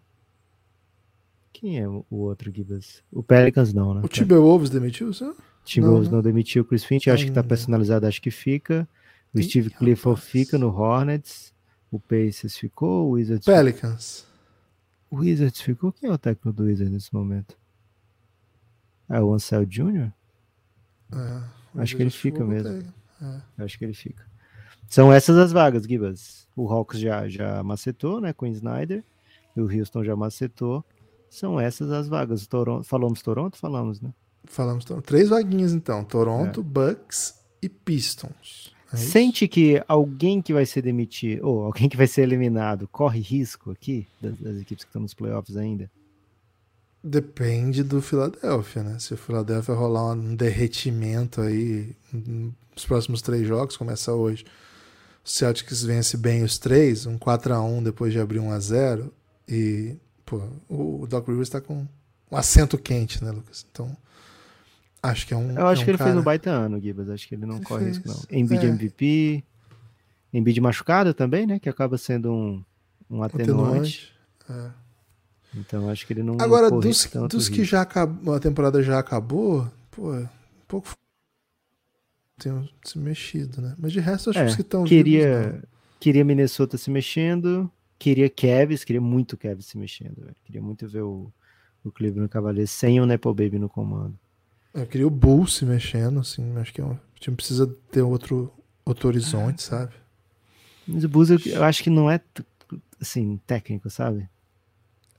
Quem 1.53 1.81
é 1.81 1.89
o 1.89 2.05
outro 2.11 2.53
Gibas? 2.55 3.03
O 3.11 3.23
Pelicans 3.23 3.73
não, 3.73 3.95
né? 3.95 4.01
O 4.05 4.09
Timberwolves 4.09 4.71
demitiu, 4.71 5.13
só? 5.13 5.35
Timberwolves 5.65 6.09
não, 6.09 6.19
não, 6.19 6.23
né? 6.23 6.31
demitiu 6.31 6.63
o 6.63 6.65
Chris 6.65 6.85
Finch, 6.85 7.11
acho 7.11 7.25
que 7.27 7.33
tá 7.33 7.43
personalizado, 7.43 8.07
acho 8.07 8.23
que 8.23 8.31
fica. 8.31 8.89
O 9.35 9.43
Steve 9.43 9.71
Clifford 9.71 10.21
fica 10.21 10.57
no 10.57 10.69
Hornets. 10.69 11.53
O 11.91 11.99
Pacers 11.99 12.57
ficou, 12.57 13.09
o 13.09 13.11
Wizards 13.13 13.47
Pelicans. 13.47 14.27
O 15.11 15.17
Wizards 15.17 15.61
ficou? 15.61 15.91
Quem 15.91 16.11
é 16.11 16.13
o 16.13 16.19
técnico 16.19 16.53
do 16.53 16.65
Wizards 16.65 16.93
nesse 16.93 17.13
momento? 17.13 17.57
É 19.09 19.21
o 19.21 19.33
Ansel 19.33 19.65
Jr.? 19.65 20.13
É, 21.13 21.81
acho 21.81 21.97
que 21.97 22.03
ele 22.03 22.11
fica 22.11 22.45
mesmo. 22.45 22.85
É. 23.21 23.65
Acho 23.65 23.79
que 23.79 23.85
ele 23.85 23.95
fica. 23.95 24.25
São 24.89 25.13
essas 25.13 25.37
as 25.37 25.53
vagas, 25.53 25.85
Gibas. 25.85 26.47
O 26.57 26.67
Hawks 26.69 26.99
já, 26.99 27.29
já 27.29 27.63
macetou, 27.63 28.21
né, 28.21 28.33
com 28.33 28.47
o 28.47 28.49
Snyder. 28.49 29.05
E 29.57 29.61
o 29.61 29.65
Houston 29.65 30.05
já 30.05 30.17
macetou. 30.17 30.85
São 31.29 31.61
essas 31.61 31.91
as 31.93 32.09
vagas. 32.09 32.47
Toronto, 32.47 32.87
falamos 32.87 33.21
Toronto? 33.23 33.59
Falamos, 33.59 34.01
né? 34.01 34.13
Falamos 34.45 34.85
Toronto. 34.85 35.05
Três 35.05 35.29
vaguinhas, 35.29 35.73
então. 35.73 36.05
Toronto, 36.05 36.61
é. 36.61 36.63
Bucks 36.63 37.39
e 37.61 37.69
Pistons. 37.69 38.73
É 38.93 38.97
Sente 38.97 39.47
que 39.47 39.83
alguém 39.87 40.41
que 40.41 40.55
vai 40.55 40.65
ser 40.65 40.81
demitido, 40.81 41.47
ou 41.47 41.65
alguém 41.65 41.89
que 41.89 41.97
vai 41.97 42.07
ser 42.07 42.23
eliminado, 42.23 42.89
corre 42.89 43.21
risco 43.21 43.71
aqui, 43.71 44.07
das, 44.21 44.39
das 44.39 44.57
equipes 44.57 44.85
que 44.85 44.89
estão 44.89 45.03
nos 45.03 45.13
playoffs 45.13 45.57
ainda? 45.57 45.91
Depende 47.03 47.83
do 47.85 48.03
Philadelphia, 48.03 48.83
né? 48.83 48.99
Se 48.99 49.15
o 49.15 49.17
Philadelphia 49.17 49.75
rolar 49.75 50.13
um 50.13 50.35
derretimento 50.35 51.41
aí 51.41 51.95
nos 52.73 52.85
próximos 52.85 53.23
três 53.23 53.47
jogos, 53.47 53.77
começa 53.77 54.13
hoje. 54.13 54.45
O 55.25 55.29
Celtics 55.29 55.83
vence 55.85 56.17
bem 56.17 56.43
os 56.43 56.59
três, 56.59 57.07
um 57.07 57.17
4 57.17 57.55
a 57.55 57.63
1 57.63 57.83
depois 57.85 58.13
de 58.13 58.19
abrir 58.19 58.41
1 58.41 58.51
a 58.51 58.59
0 58.59 59.13
e 59.49 59.97
pô, 60.25 60.43
o 60.69 61.07
Doc 61.07 61.27
Rivers 61.29 61.49
está 61.49 61.61
com 61.61 61.87
um 62.31 62.37
assento 62.37 62.77
quente, 62.77 63.25
né, 63.25 63.31
Lucas? 63.31 63.65
Então, 63.71 63.97
acho 65.03 65.27
que 65.27 65.33
é 65.33 65.37
um. 65.37 65.53
Eu 65.53 65.67
acho 65.69 65.81
é 65.81 65.83
um 65.83 65.85
que 65.85 65.91
ele 65.93 65.99
cara... 65.99 66.11
fez 66.11 66.21
um 66.21 66.25
baita 66.25 66.51
ano, 66.51 66.81
Gibas. 66.81 67.09
Acho 67.09 67.29
que 67.29 67.35
ele 67.35 67.47
não 67.47 67.57
ele 67.57 67.65
corre 67.65 67.85
fez. 67.85 67.97
risco, 67.99 68.09
não. 68.09 68.39
Embiid 68.39 68.67
é. 68.67 68.69
MVP, 68.69 69.45
Embiid 70.33 70.61
machucado 70.61 71.15
também, 71.15 71.47
né? 71.47 71.59
Que 71.59 71.69
acaba 71.69 71.97
sendo 71.97 72.33
um, 72.33 72.65
um 73.09 73.23
atenuante. 73.23 74.13
atenuante. 74.41 74.73
É. 74.75 74.88
Então 75.59 75.89
acho 75.91 76.07
que 76.07 76.13
ele 76.13 76.23
não. 76.23 76.37
Agora, 76.41 76.71
dos, 76.71 77.11
dos 77.29 77.49
que 77.49 77.65
já 77.65 77.83
acabou, 77.83 78.35
a 78.35 78.41
temporada 78.41 78.83
já 78.83 78.99
acabou, 78.99 79.69
pô, 79.91 80.13
um 80.15 80.29
pouco 80.67 80.95
tem 82.39 82.71
se 82.85 82.99
mexido, 82.99 83.61
né? 83.61 83.75
Mas 83.79 83.93
de 83.93 84.01
resto, 84.01 84.31
acho 84.31 84.39
é, 84.39 84.45
que 84.45 84.51
os 84.51 84.57
que 84.57 84.63
estão 84.63 84.85
queria 84.85 85.51
vivos, 85.53 85.69
Queria 86.01 86.25
Minnesota 86.25 86.79
se 86.79 86.91
mexendo, 86.91 87.71
queria 87.99 88.31
Kevs, 88.31 88.85
queria 88.85 89.01
muito 89.01 89.37
Kevs 89.37 89.67
se 89.67 89.77
mexendo, 89.77 90.21
velho. 90.21 90.37
Queria 90.45 90.63
muito 90.63 90.87
ver 90.87 91.03
o, 91.03 91.33
o 91.83 91.91
Cleveland 91.91 92.29
Cavaliers 92.29 92.71
sem 92.71 93.01
o 93.01 93.07
Nepo 93.07 93.35
Baby 93.35 93.59
no 93.59 93.69
comando. 93.69 94.17
Eu 94.73 94.87
queria 94.87 95.07
o 95.07 95.11
Bulls 95.11 95.55
se 95.55 95.65
mexendo, 95.65 96.21
assim, 96.21 96.57
acho 96.57 96.73
que 96.73 96.81
é 96.81 96.85
um, 96.85 96.93
o 96.93 97.19
time 97.19 97.37
precisa 97.37 97.67
ter 97.91 98.03
outro, 98.03 98.53
outro 98.85 99.09
horizonte, 99.09 99.59
ah, 99.59 99.71
sabe? 99.71 99.95
Mas 100.87 101.03
o 101.03 101.09
Bulls 101.09 101.31
eu, 101.31 101.39
eu, 101.47 101.65
acho 101.65 101.83
que 101.83 101.91
não 101.91 102.09
é, 102.09 102.21
assim, 103.01 103.41
técnico, 103.45 103.91
sabe? 103.91 104.29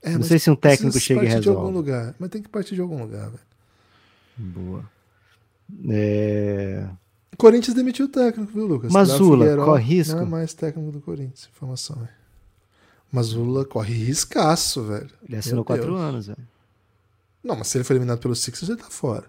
É, 0.02 0.10
não 0.12 0.22
sei 0.22 0.38
se 0.38 0.50
um 0.50 0.56
técnico 0.56 0.98
chega 0.98 1.22
e 1.22 1.26
resolve. 1.26 1.42
De 1.42 1.48
algum 1.48 1.70
lugar, 1.70 2.14
mas 2.18 2.30
tem 2.30 2.42
que 2.42 2.48
partir 2.48 2.74
de 2.74 2.80
algum 2.80 3.02
lugar, 3.02 3.28
velho. 3.28 3.42
Boa. 4.36 4.84
É... 5.88 6.88
O 7.32 7.36
Corinthians 7.36 7.74
demitiu 7.74 8.06
o 8.06 8.08
técnico, 8.08 8.52
viu, 8.52 8.66
Lucas? 8.66 8.90
Mazula, 8.90 9.56
corre 9.56 9.82
risco? 9.82 10.16
Não 10.16 10.22
é 10.22 10.26
mais 10.26 10.54
técnico 10.54 10.90
do 10.90 11.00
Corinthians, 11.00 11.48
informação, 11.54 11.96
velho. 11.96 12.20
Mazula 13.12 13.64
corre 13.64 13.92
riscaço, 13.92 14.84
velho. 14.84 15.10
Ele 15.26 15.36
assinou 15.36 15.64
quatro 15.64 15.94
anos, 15.94 16.28
velho. 16.28 16.48
Não, 17.42 17.56
mas 17.56 17.68
se 17.68 17.78
ele 17.78 17.84
for 17.84 17.94
eliminado 17.94 18.20
pelo 18.20 18.34
Sixers, 18.36 18.68
ele 18.68 18.78
tá 18.78 18.90
fora. 18.90 19.24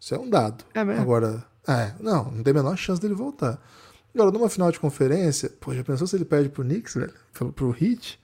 Isso 0.00 0.14
é 0.14 0.18
um 0.18 0.28
dado. 0.28 0.64
É 0.74 0.84
mesmo? 0.84 1.02
Agora, 1.02 1.44
é, 1.66 1.92
não, 2.00 2.30
não 2.30 2.42
tem 2.42 2.50
a 2.50 2.54
menor 2.54 2.76
chance 2.76 3.00
dele 3.00 3.14
voltar. 3.14 3.60
Agora, 4.14 4.30
numa 4.30 4.48
final 4.48 4.72
de 4.72 4.80
conferência, 4.80 5.50
pô, 5.60 5.74
já 5.74 5.84
pensou 5.84 6.06
se 6.06 6.16
ele 6.16 6.24
perde 6.24 6.48
pro 6.48 6.64
Knicks, 6.64 6.94
velho? 6.94 7.12
Pro, 7.32 7.52
pro 7.52 7.76
Heat? 7.78 8.18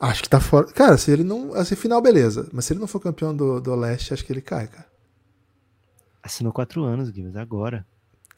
Acho 0.00 0.22
que 0.22 0.28
tá 0.28 0.38
fora. 0.40 0.66
Cara, 0.68 0.96
se 0.96 1.10
ele 1.10 1.24
não. 1.24 1.52
Assim, 1.54 1.74
final, 1.74 2.00
beleza. 2.00 2.48
Mas 2.52 2.64
se 2.64 2.72
ele 2.72 2.80
não 2.80 2.86
for 2.86 3.00
campeão 3.00 3.34
do, 3.34 3.60
do 3.60 3.74
leste, 3.74 4.14
acho 4.14 4.24
que 4.24 4.32
ele 4.32 4.40
cai, 4.40 4.68
cara. 4.68 4.86
Assinou 6.22 6.52
quatro 6.52 6.84
anos, 6.84 7.10
Guilherme, 7.10 7.38
agora. 7.38 7.86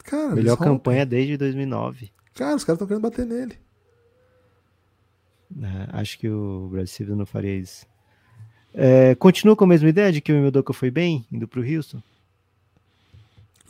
Cara, 0.03 0.33
Melhor 0.33 0.57
campanha 0.57 1.05
desde 1.05 1.37
2009. 1.37 2.11
Cara, 2.33 2.55
os 2.55 2.63
caras 2.63 2.77
estão 2.77 2.87
querendo 2.87 3.03
bater 3.03 3.25
nele. 3.25 3.57
É, 5.61 5.99
acho 5.99 6.17
que 6.17 6.29
o 6.29 6.69
Brad 6.71 6.87
Stevens 6.87 7.17
não 7.17 7.25
faria 7.25 7.55
isso. 7.55 7.85
É, 8.73 9.13
continua 9.15 9.55
com 9.55 9.65
a 9.65 9.67
mesma 9.67 9.89
ideia 9.89 10.11
de 10.11 10.21
que 10.21 10.31
o 10.31 10.35
Emildoka 10.35 10.73
foi 10.73 10.89
bem, 10.89 11.25
indo 11.31 11.47
pro 11.47 11.61
Houston? 11.61 12.01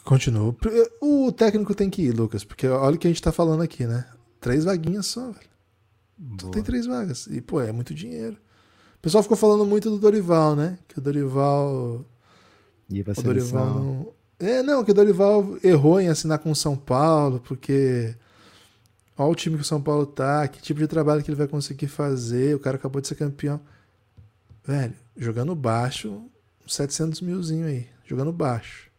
Continua. 0.04 0.56
O 1.02 1.32
técnico 1.32 1.76
tem 1.76 1.90
que 1.90 2.04
ir, 2.04 2.12
Lucas, 2.12 2.44
porque 2.44 2.68
olha 2.68 2.96
o 2.96 3.00
que 3.00 3.08
a 3.08 3.10
gente 3.10 3.22
tá 3.22 3.32
falando 3.32 3.62
aqui, 3.62 3.86
né? 3.86 4.08
Três 4.40 4.64
vaguinhas 4.64 5.08
só, 5.08 5.32
velho. 5.32 5.51
Só 6.40 6.50
tem 6.50 6.64
três 6.64 6.86
vagas. 6.86 7.28
E, 7.28 7.42
pô, 7.42 7.62
é 7.62 7.72
muito 7.72 7.94
dinheiro. 7.94 8.38
O 8.96 9.02
pessoal 9.02 9.24
ficou 9.24 9.38
falando 9.38 9.66
muito 9.66 9.90
do 9.90 9.98
Dorival, 9.98 10.56
né? 10.56 10.78
Que 10.88 11.00
o 11.00 11.02
Dorival. 11.02 12.06
Ia 12.90 13.04
pra 13.04 13.14
o 13.18 13.24
Dorival 13.24 13.66
não. 13.74 14.14
É, 14.40 14.62
não, 14.62 14.84
que 14.84 14.92
o 14.92 14.94
Dorival 14.94 15.58
errou 15.64 16.00
em 16.00 16.08
assinar 16.08 16.40
com 16.40 16.52
o 16.52 16.56
São 16.56 16.76
Paulo, 16.76 17.40
porque. 17.40 18.16
Olha 19.18 19.32
o 19.32 19.36
time 19.36 19.56
que 19.56 19.62
o 19.62 19.66
São 19.66 19.82
Paulo 19.82 20.06
tá, 20.06 20.48
que 20.48 20.62
tipo 20.62 20.80
de 20.80 20.88
trabalho 20.88 21.24
que 21.24 21.30
ele 21.30 21.38
vai 21.38 21.48
conseguir 21.48 21.88
fazer. 21.88 22.56
O 22.56 22.60
cara 22.60 22.78
acabou 22.78 23.02
de 23.02 23.08
ser 23.08 23.16
campeão. 23.16 23.60
Velho, 24.64 24.94
jogando 25.18 25.56
baixo, 25.56 26.22
700 26.68 27.22
milzinho 27.22 27.66
aí. 27.66 27.88
Jogando 28.06 28.32
baixo. 28.32 28.91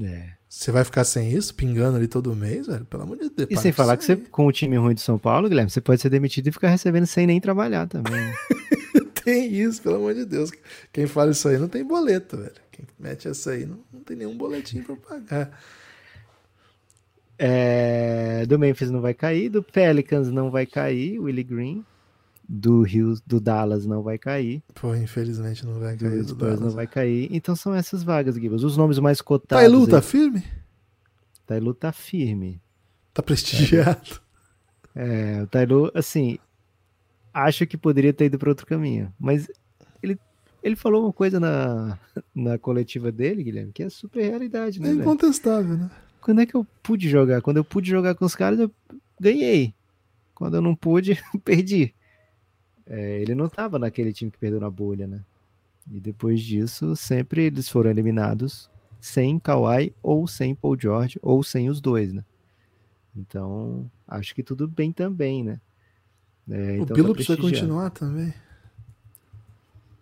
É. 0.00 0.30
Você 0.48 0.70
vai 0.70 0.84
ficar 0.84 1.04
sem 1.04 1.32
isso, 1.32 1.54
pingando 1.54 1.96
ali 1.96 2.06
todo 2.06 2.34
mês, 2.36 2.66
velho? 2.66 2.84
Pelo 2.84 3.02
amor 3.02 3.18
de 3.18 3.30
Deus. 3.30 3.48
E 3.50 3.56
sem 3.56 3.72
falar 3.72 3.96
que 3.96 4.04
você, 4.04 4.16
com 4.16 4.46
o 4.46 4.52
time 4.52 4.76
ruim 4.76 4.94
de 4.94 5.00
São 5.00 5.18
Paulo, 5.18 5.48
Guilherme, 5.48 5.70
você 5.70 5.80
pode 5.80 6.00
ser 6.00 6.10
demitido 6.10 6.46
e 6.46 6.52
ficar 6.52 6.68
recebendo 6.68 7.06
sem 7.06 7.26
nem 7.26 7.40
trabalhar 7.40 7.86
também. 7.86 8.12
Né? 8.12 8.34
tem 9.24 9.52
isso, 9.54 9.82
pelo 9.82 9.96
amor 9.96 10.14
de 10.14 10.24
Deus. 10.24 10.50
Quem 10.92 11.06
fala 11.06 11.30
isso 11.30 11.48
aí 11.48 11.58
não 11.58 11.68
tem 11.68 11.84
boleto, 11.84 12.36
velho. 12.36 12.52
Quem 12.70 12.86
mete 12.98 13.28
essa 13.28 13.52
aí 13.52 13.64
não, 13.64 13.80
não 13.92 14.00
tem 14.00 14.16
nenhum 14.16 14.36
boletim 14.36 14.82
pra 14.82 14.96
pagar. 14.96 15.58
É, 17.38 18.44
do 18.46 18.58
Memphis 18.58 18.90
não 18.90 19.00
vai 19.00 19.14
cair, 19.14 19.48
do 19.48 19.62
Pelicans 19.62 20.30
não 20.30 20.50
vai 20.50 20.66
cair, 20.66 21.18
Willie 21.18 21.42
Green 21.42 21.84
do 22.54 22.82
Rio, 22.82 23.14
do 23.26 23.40
Dallas 23.40 23.86
não 23.86 24.02
vai 24.02 24.18
cair. 24.18 24.62
Pô, 24.74 24.94
infelizmente 24.94 25.64
não 25.64 25.80
vai 25.80 25.96
cair. 25.96 26.18
Do 26.18 26.28
Spurs 26.28 26.38
Dallas. 26.38 26.60
não 26.60 26.70
vai 26.70 26.86
cair. 26.86 27.28
Então 27.30 27.56
são 27.56 27.74
essas 27.74 28.02
vagas, 28.02 28.34
Gibas. 28.34 28.62
Os 28.62 28.76
nomes 28.76 28.98
mais 28.98 29.22
cotados. 29.22 29.64
Tailu 29.64 29.86
tá 29.86 30.02
firme? 30.02 30.44
Tailu 31.46 31.72
tá 31.72 31.92
firme. 31.92 32.60
Tá 33.14 33.22
prestigiado. 33.22 34.20
É, 34.94 35.40
o 35.42 35.46
Tailu, 35.46 35.90
assim, 35.94 36.38
acho 37.32 37.66
que 37.66 37.78
poderia 37.78 38.12
ter 38.12 38.26
ido 38.26 38.38
para 38.38 38.50
outro 38.50 38.66
caminho. 38.66 39.10
Mas 39.18 39.50
ele, 40.02 40.18
ele 40.62 40.76
falou 40.76 41.04
uma 41.04 41.12
coisa 41.12 41.40
na, 41.40 41.98
na 42.36 42.58
coletiva 42.58 43.10
dele, 43.10 43.44
Guilherme, 43.44 43.72
que 43.72 43.82
é 43.82 43.88
super 43.88 44.28
realidade, 44.28 44.78
né? 44.78 44.90
É 44.90 44.92
incontestável, 44.92 45.74
né? 45.78 45.90
Quando 46.20 46.42
é 46.42 46.46
que 46.46 46.54
eu 46.54 46.66
pude 46.82 47.08
jogar? 47.08 47.40
Quando 47.40 47.56
eu 47.56 47.64
pude 47.64 47.88
jogar 47.88 48.14
com 48.14 48.26
os 48.26 48.34
caras, 48.34 48.60
eu 48.60 48.70
ganhei 49.18 49.74
Quando 50.34 50.56
eu 50.56 50.60
não 50.60 50.76
pude, 50.76 51.18
perdi. 51.42 51.94
É, 52.86 53.20
ele 53.20 53.34
não 53.34 53.46
estava 53.46 53.78
naquele 53.78 54.12
time 54.12 54.30
que 54.30 54.38
perdeu 54.38 54.60
na 54.60 54.70
bolha, 54.70 55.06
né? 55.06 55.20
E 55.90 56.00
depois 56.00 56.40
disso, 56.40 56.94
sempre 56.94 57.44
eles 57.44 57.68
foram 57.68 57.90
eliminados 57.90 58.70
sem 59.00 59.38
Kawhi 59.38 59.92
ou 60.02 60.28
sem 60.28 60.54
Paul 60.54 60.78
George 60.78 61.18
ou 61.20 61.42
sem 61.42 61.68
os 61.68 61.80
dois, 61.80 62.12
né? 62.12 62.24
Então, 63.16 63.90
acho 64.06 64.34
que 64.34 64.42
tudo 64.42 64.66
bem 64.68 64.92
também, 64.92 65.42
né? 65.42 65.60
É, 66.48 66.78
o 66.78 66.82
então 66.82 66.94
Billups 66.94 67.26
tá 67.26 67.34
vai 67.34 67.42
continuar 67.42 67.90
também. 67.90 68.32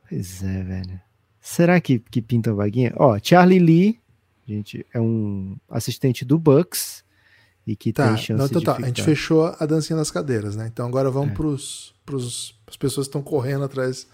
Pois 0.08 0.42
é, 0.42 0.62
velho. 0.62 1.00
Será 1.40 1.80
que, 1.80 1.98
que 1.98 2.20
pinta 2.20 2.52
vaguinha? 2.52 2.92
Ó, 2.96 3.18
Charlie 3.22 3.58
Lee, 3.58 4.00
gente, 4.46 4.84
é 4.92 5.00
um 5.00 5.56
assistente 5.68 6.24
do 6.24 6.38
Bucks 6.38 7.04
e 7.66 7.74
que 7.74 7.92
tá, 7.92 8.08
tem 8.08 8.16
chance 8.16 8.38
não, 8.38 8.46
então, 8.46 8.60
de 8.60 8.64
tá. 8.66 8.74
Ficar... 8.74 8.84
A 8.84 8.88
gente 8.88 9.02
fechou 9.02 9.54
a 9.58 9.66
dancinha 9.66 9.96
das 9.96 10.10
cadeiras, 10.10 10.56
né? 10.56 10.66
Então 10.66 10.86
agora 10.86 11.10
vamos 11.10 11.30
é. 11.30 11.34
pros, 11.34 11.94
pros 12.10 12.58
as 12.66 12.76
pessoas 12.76 13.06
que 13.06 13.10
estão 13.10 13.22
correndo 13.22 13.64
atrás 13.64 14.08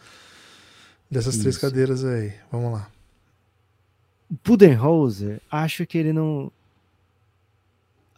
dessas 1.10 1.34
Isso. 1.34 1.42
três 1.42 1.58
cadeiras 1.58 2.04
aí. 2.04 2.34
Vamos 2.50 2.72
lá. 2.72 2.90
Budenholzer, 4.44 5.40
acho 5.50 5.86
que 5.86 5.96
ele 5.96 6.12
não 6.12 6.52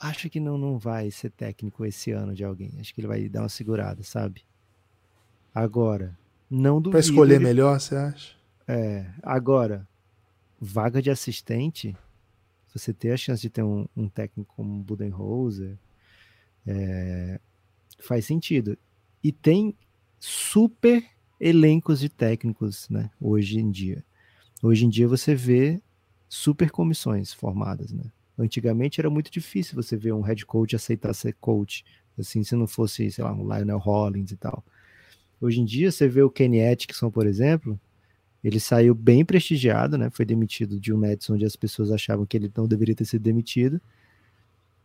acho 0.00 0.30
que 0.30 0.40
não, 0.40 0.56
não 0.56 0.78
vai 0.78 1.10
ser 1.10 1.30
técnico 1.30 1.84
esse 1.84 2.10
ano 2.12 2.34
de 2.34 2.44
alguém. 2.44 2.72
Acho 2.80 2.94
que 2.94 3.00
ele 3.00 3.08
vai 3.08 3.28
dar 3.28 3.42
uma 3.42 3.48
segurada, 3.48 4.02
sabe? 4.02 4.42
Agora, 5.54 6.16
não 6.50 6.80
duvido. 6.80 6.92
Para 6.92 7.00
escolher 7.00 7.34
ele... 7.34 7.44
melhor, 7.44 7.80
você 7.80 7.96
acha? 7.96 8.36
É. 8.66 9.06
Agora, 9.22 9.86
vaga 10.60 11.02
de 11.02 11.10
assistente, 11.10 11.96
você 12.72 12.92
ter 12.92 13.12
a 13.12 13.16
chance 13.16 13.42
de 13.42 13.50
ter 13.50 13.62
um, 13.62 13.86
um 13.96 14.08
técnico 14.08 14.54
como 14.54 14.82
Budenholzer, 14.82 15.76
é, 16.66 17.40
faz 17.98 18.24
sentido. 18.24 18.78
E 19.22 19.32
tem 19.32 19.74
super 20.18 21.04
elencos 21.40 22.00
de 22.00 22.08
técnicos, 22.08 22.88
né? 22.88 23.10
Hoje 23.20 23.58
em 23.58 23.70
dia. 23.70 24.04
Hoje 24.62 24.84
em 24.84 24.88
dia 24.88 25.06
você 25.06 25.34
vê 25.34 25.80
super 26.28 26.70
comissões 26.70 27.32
formadas, 27.32 27.92
né? 27.92 28.04
Antigamente 28.38 29.00
era 29.00 29.10
muito 29.10 29.30
difícil 29.30 29.74
você 29.74 29.96
ver 29.96 30.12
um 30.12 30.20
head 30.20 30.44
coach 30.46 30.76
aceitar 30.76 31.12
ser 31.14 31.34
coach, 31.40 31.84
assim, 32.18 32.44
se 32.44 32.54
não 32.54 32.66
fosse, 32.66 33.10
sei 33.10 33.24
lá, 33.24 33.32
um 33.32 33.42
Lionel 33.42 33.78
Hollins 33.78 34.30
e 34.30 34.36
tal. 34.36 34.64
Hoje 35.40 35.60
em 35.60 35.64
dia 35.64 35.90
você 35.90 36.08
vê 36.08 36.22
o 36.22 36.30
Kenny 36.30 36.64
Atkinson, 36.64 37.10
por 37.10 37.26
exemplo, 37.26 37.78
ele 38.42 38.60
saiu 38.60 38.94
bem 38.94 39.24
prestigiado, 39.24 39.98
né? 39.98 40.10
Foi 40.10 40.24
demitido 40.24 40.78
de 40.78 40.92
um 40.92 40.98
Nets 40.98 41.28
onde 41.30 41.44
as 41.44 41.56
pessoas 41.56 41.90
achavam 41.90 42.26
que 42.26 42.36
ele 42.36 42.50
não 42.56 42.66
deveria 42.66 42.94
ter 42.94 43.04
sido 43.04 43.22
demitido. 43.22 43.80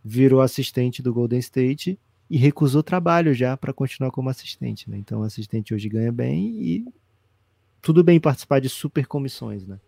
Virou 0.04 0.42
assistente 0.42 1.02
do 1.02 1.14
Golden 1.14 1.40
State 1.40 2.00
e 2.30 2.38
recusou 2.38 2.82
trabalho 2.82 3.34
já 3.34 3.56
para 3.56 3.74
continuar 3.74 4.12
como 4.12 4.30
assistente, 4.30 4.90
né? 4.90 4.98
Então 4.98 5.22
o 5.22 5.24
assistente 5.24 5.74
hoje 5.74 5.88
ganha 5.90 6.12
bem 6.12 6.50
e 6.62 6.86
tudo 7.82 8.04
bem 8.04 8.20
participar 8.20 8.60
de 8.60 8.70
super 8.70 9.06
comissões, 9.06 9.68
né? 9.68 9.80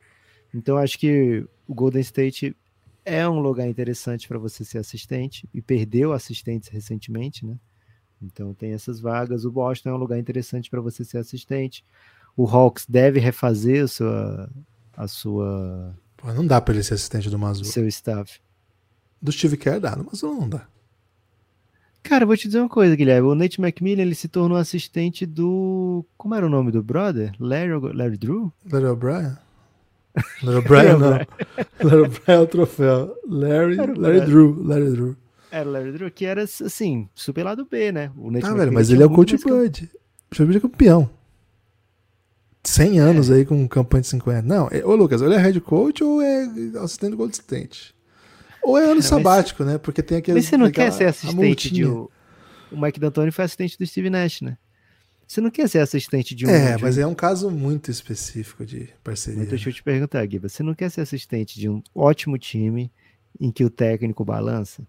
Então 0.54 0.78
acho 0.78 0.98
que 1.00 1.46
o 1.68 1.74
Golden 1.74 2.02
State 2.02 2.56
é 3.04 3.28
um 3.28 3.40
lugar 3.40 3.68
interessante 3.68 4.28
para 4.28 4.38
você 4.38 4.66
ser 4.66 4.80
assistente 4.80 5.48
e 5.54 5.62
perdeu 5.62 6.14
assistentes 6.14 6.70
recentemente, 6.70 7.46
né? 7.46 7.58
Então 8.22 8.54
tem 8.54 8.74
essas 8.74 9.00
vagas. 9.00 9.46
O 9.46 9.52
Boston 9.52 9.90
é 9.90 9.94
um 9.94 9.98
lugar 9.98 10.18
interessante 10.18 10.70
para 10.70 10.82
você 10.82 11.04
ser 11.04 11.18
assistente. 11.18 11.86
O 12.36 12.48
Hawks 12.48 12.86
deve 12.88 13.20
refazer 13.20 13.84
a 13.84 13.88
sua 13.88 14.50
a 14.98 15.08
sua 15.08 15.96
Pô, 16.18 16.32
não 16.34 16.46
dá 16.46 16.60
para 16.60 16.74
ele 16.74 16.84
ser 16.84 16.96
assistente 16.96 17.30
do 17.30 17.38
Mazul. 17.38 17.66
Seu 17.66 17.88
staff. 17.88 18.40
Do 19.22 19.32
Steve 19.32 19.58
Kerr 19.58 19.80
dá, 19.80 19.96
mas 19.96 20.22
não 20.22 20.48
dá. 20.48 20.68
Cara, 22.06 22.24
vou 22.24 22.38
te 22.38 22.48
dizer 22.48 22.60
uma 22.60 22.70
coisa, 22.70 22.96
Guilherme. 22.96 23.28
O 23.28 23.34
Nate 23.34 23.60
McMillan 23.60 24.04
ele 24.04 24.14
se 24.14 24.28
tornou 24.28 24.60
assistente 24.60 25.26
do. 25.26 26.06
Como 26.16 26.36
era 26.36 26.46
o 26.46 26.50
nome 26.50 26.72
do 26.72 26.84
brother? 26.84 27.34
Larry, 27.40 27.72
Larry 27.96 28.16
Drew? 28.16 28.54
Larry 28.72 28.86
O'Brien? 28.86 29.38
Larry 30.44 30.58
O'Brien 30.60 30.98
não. 31.00 31.10
Larry 31.82 32.02
O'Brien 32.04 32.24
é 32.28 32.40
o 32.40 32.48
troféu. 32.48 33.16
Larry, 33.28 33.76
Larry 33.76 34.22
Drew. 34.22 34.64
Larry 34.64 34.92
Drew. 34.92 35.16
Era 35.52 35.68
o 35.68 35.72
Larry 35.72 35.92
Drew, 35.94 36.12
que 36.12 36.26
era 36.26 36.44
assim, 36.44 37.10
super 37.16 37.44
lado 37.44 37.66
B, 37.66 37.92
né? 37.92 38.12
O 38.16 38.30
Nate 38.30 38.46
ah, 38.46 38.54
velho, 38.54 38.72
mas 38.72 38.92
ele 38.92 39.02
é 39.02 39.06
o 39.08 39.10
coach 39.10 39.36
Bud. 39.38 39.90
O 40.40 40.46
Bud 40.46 40.58
é 40.58 40.60
campeão. 40.60 41.10
100 42.64 43.00
anos 43.00 43.32
é. 43.32 43.36
aí 43.36 43.46
com 43.46 43.68
campanha 43.68 44.02
de 44.02 44.08
50. 44.10 44.44
Não, 44.44 44.68
é, 44.72 44.86
ô 44.86 44.96
Lucas, 44.96 45.24
ele 45.24 45.34
é 45.34 45.40
head 45.40 45.60
coach 45.60 46.04
ou 46.04 46.22
é 46.22 46.44
assistente 46.84 47.12
do 47.12 47.18
Gold 47.18 47.32
Assistente? 47.32 47.96
Ou 48.66 48.78
é 48.78 48.86
ano 48.86 49.02
sabático, 49.02 49.64
né? 49.64 49.78
Porque 49.78 50.02
tem 50.02 50.18
aquele. 50.18 50.40
Mas 50.40 50.48
você 50.48 50.58
não 50.58 50.72
quer 50.72 50.92
ser 50.92 51.06
assistente 51.06 51.72
de. 51.72 51.86
O, 51.86 52.10
o 52.72 52.82
Mike 52.82 53.00
D'Antoni 53.00 53.32
foi 53.32 53.46
assistente 53.46 53.78
do 53.78 53.86
Steve 53.86 54.10
Nash, 54.10 54.42
né? 54.42 54.58
Você 55.28 55.40
não 55.40 55.50
quer 55.50 55.68
ser 55.70 55.80
assistente 55.80 56.36
de 56.36 56.46
um. 56.46 56.50
É, 56.50 56.78
mas 56.78 56.98
é 56.98 57.06
um 57.06 57.16
caso 57.16 57.50
muito 57.50 57.90
específico 57.90 58.66
de 58.66 58.90
parceria. 59.04 59.40
Então, 59.40 59.50
deixa 59.50 59.70
eu 59.70 59.74
te 59.74 59.84
perguntar, 59.84 60.26
Gui, 60.26 60.40
você 60.40 60.64
não 60.64 60.74
quer 60.74 60.90
ser 60.90 61.02
assistente 61.02 61.60
de 61.60 61.70
um 61.70 61.82
ótimo 61.94 62.38
time 62.38 62.92
em 63.40 63.52
que 63.52 63.64
o 63.64 63.70
técnico 63.70 64.26
balança? 64.26 64.86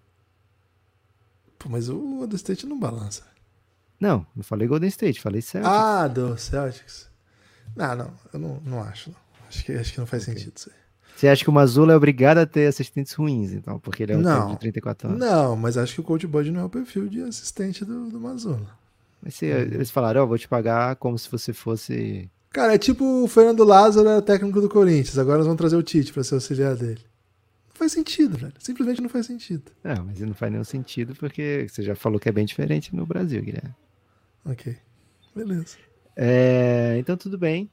Pô, 1.59 1.69
mas 1.69 1.89
o 1.89 1.99
Golden 1.99 2.37
State 2.37 2.67
não 2.67 2.79
balança. 2.79 3.25
Não, 3.99 4.27
não 4.35 4.43
falei 4.43 4.69
Golden 4.69 4.89
State, 4.89 5.21
falei 5.21 5.41
Celtics. 5.41 5.75
Ah, 5.75 6.07
do 6.07 6.37
Celtics. 6.37 7.09
Não, 7.75 7.97
não, 7.97 8.15
eu 8.33 8.39
não, 8.39 8.61
não 8.65 8.83
acho. 8.83 9.11
Não. 9.11 9.27
Acho, 9.49 9.65
que, 9.65 9.73
acho 9.73 9.93
que 9.93 9.99
não 9.99 10.07
faz 10.07 10.23
okay. 10.25 10.35
sentido 10.35 10.57
isso 10.57 10.71
aí. 10.71 10.86
Você 11.17 11.29
acha 11.29 11.43
que 11.43 11.49
o 11.49 11.53
Mazula 11.53 11.95
é 11.95 11.97
obrigado 11.97 12.39
a 12.39 12.47
ter 12.47 12.67
assistentes 12.67 13.15
ruins, 13.15 13.51
então, 13.53 13.79
porque 13.79 14.03
ele 14.03 14.13
é 14.13 14.17
um 14.19 14.21
não, 14.21 14.51
de 14.51 14.59
34 14.59 15.09
anos? 15.09 15.19
Não, 15.19 15.57
mas 15.57 15.79
acho 15.79 15.95
que 15.95 16.01
o 16.03 16.05
Coach 16.05 16.27
Bud 16.27 16.51
não 16.51 16.61
é 16.61 16.65
o 16.65 16.69
perfil 16.69 17.09
de 17.09 17.23
assistente 17.23 17.87
do, 17.87 18.11
do 18.11 18.21
Mazula. 18.21 18.69
Mas 19.23 19.35
se 19.35 19.47
eles 19.47 19.91
falaram, 19.91 20.21
ó, 20.21 20.25
oh, 20.25 20.27
vou 20.27 20.37
te 20.37 20.47
pagar 20.47 20.95
como 20.97 21.19
se 21.19 21.31
você 21.31 21.55
fosse. 21.55 22.31
Cara, 22.51 22.75
é 22.75 22.79
tipo 22.79 23.25
o 23.25 23.29
Fernando 23.29 23.65
Lázaro 23.65 24.07
era 24.07 24.21
técnico 24.21 24.61
do 24.61 24.69
Corinthians, 24.69 25.19
agora 25.19 25.39
nós 25.39 25.47
vamos 25.47 25.59
trazer 25.59 25.77
o 25.77 25.83
Tite 25.83 26.13
para 26.13 26.23
ser 26.23 26.35
auxiliar 26.35 26.77
dele. 26.77 27.01
Não 27.69 27.77
faz 27.77 27.93
sentido, 27.93 28.37
velho. 28.37 28.53
Simplesmente 28.59 29.01
não 29.01 29.09
faz 29.09 29.25
sentido. 29.25 29.65
Não, 29.83 30.05
mas 30.05 30.21
não 30.21 30.35
faz 30.35 30.53
nenhum 30.53 30.65
sentido 30.65 31.15
porque 31.15 31.67
você 31.67 31.83
já 31.83 31.95
falou 31.95 32.21
que 32.21 32.29
é 32.29 32.33
bem 32.33 32.45
diferente 32.45 32.95
no 32.95 33.07
Brasil, 33.07 33.43
Guilherme. 33.43 33.75
Ok. 34.45 34.77
Beleza. 35.35 35.77
É, 36.15 36.97
então 36.99 37.17
tudo 37.17 37.39
bem. 37.39 37.71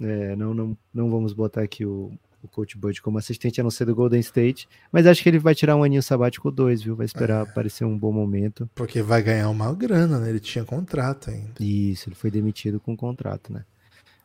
É, 0.00 0.34
não, 0.34 0.52
não, 0.52 0.78
não 0.92 1.08
vamos 1.08 1.32
botar 1.32 1.62
aqui 1.62 1.84
o, 1.84 2.12
o 2.42 2.48
Coach 2.48 2.76
Bud 2.76 3.00
como 3.02 3.18
assistente, 3.18 3.60
a 3.60 3.64
não 3.64 3.70
ser 3.70 3.84
do 3.84 3.94
Golden 3.94 4.20
State. 4.20 4.68
Mas 4.90 5.06
acho 5.06 5.22
que 5.22 5.28
ele 5.28 5.38
vai 5.38 5.54
tirar 5.54 5.76
um 5.76 5.82
aninho 5.82 6.02
sabático 6.02 6.50
2, 6.50 6.82
viu? 6.82 6.96
Vai 6.96 7.06
esperar 7.06 7.46
é. 7.46 7.50
aparecer 7.50 7.84
um 7.84 7.98
bom 7.98 8.12
momento. 8.12 8.68
Porque 8.74 9.02
vai 9.02 9.22
ganhar 9.22 9.48
uma 9.48 9.72
grana, 9.74 10.18
né? 10.18 10.30
Ele 10.30 10.40
tinha 10.40 10.64
contrato 10.64 11.30
ainda. 11.30 11.54
Isso, 11.60 12.08
ele 12.08 12.16
foi 12.16 12.30
demitido 12.30 12.80
com 12.80 12.96
contrato, 12.96 13.52
né? 13.52 13.64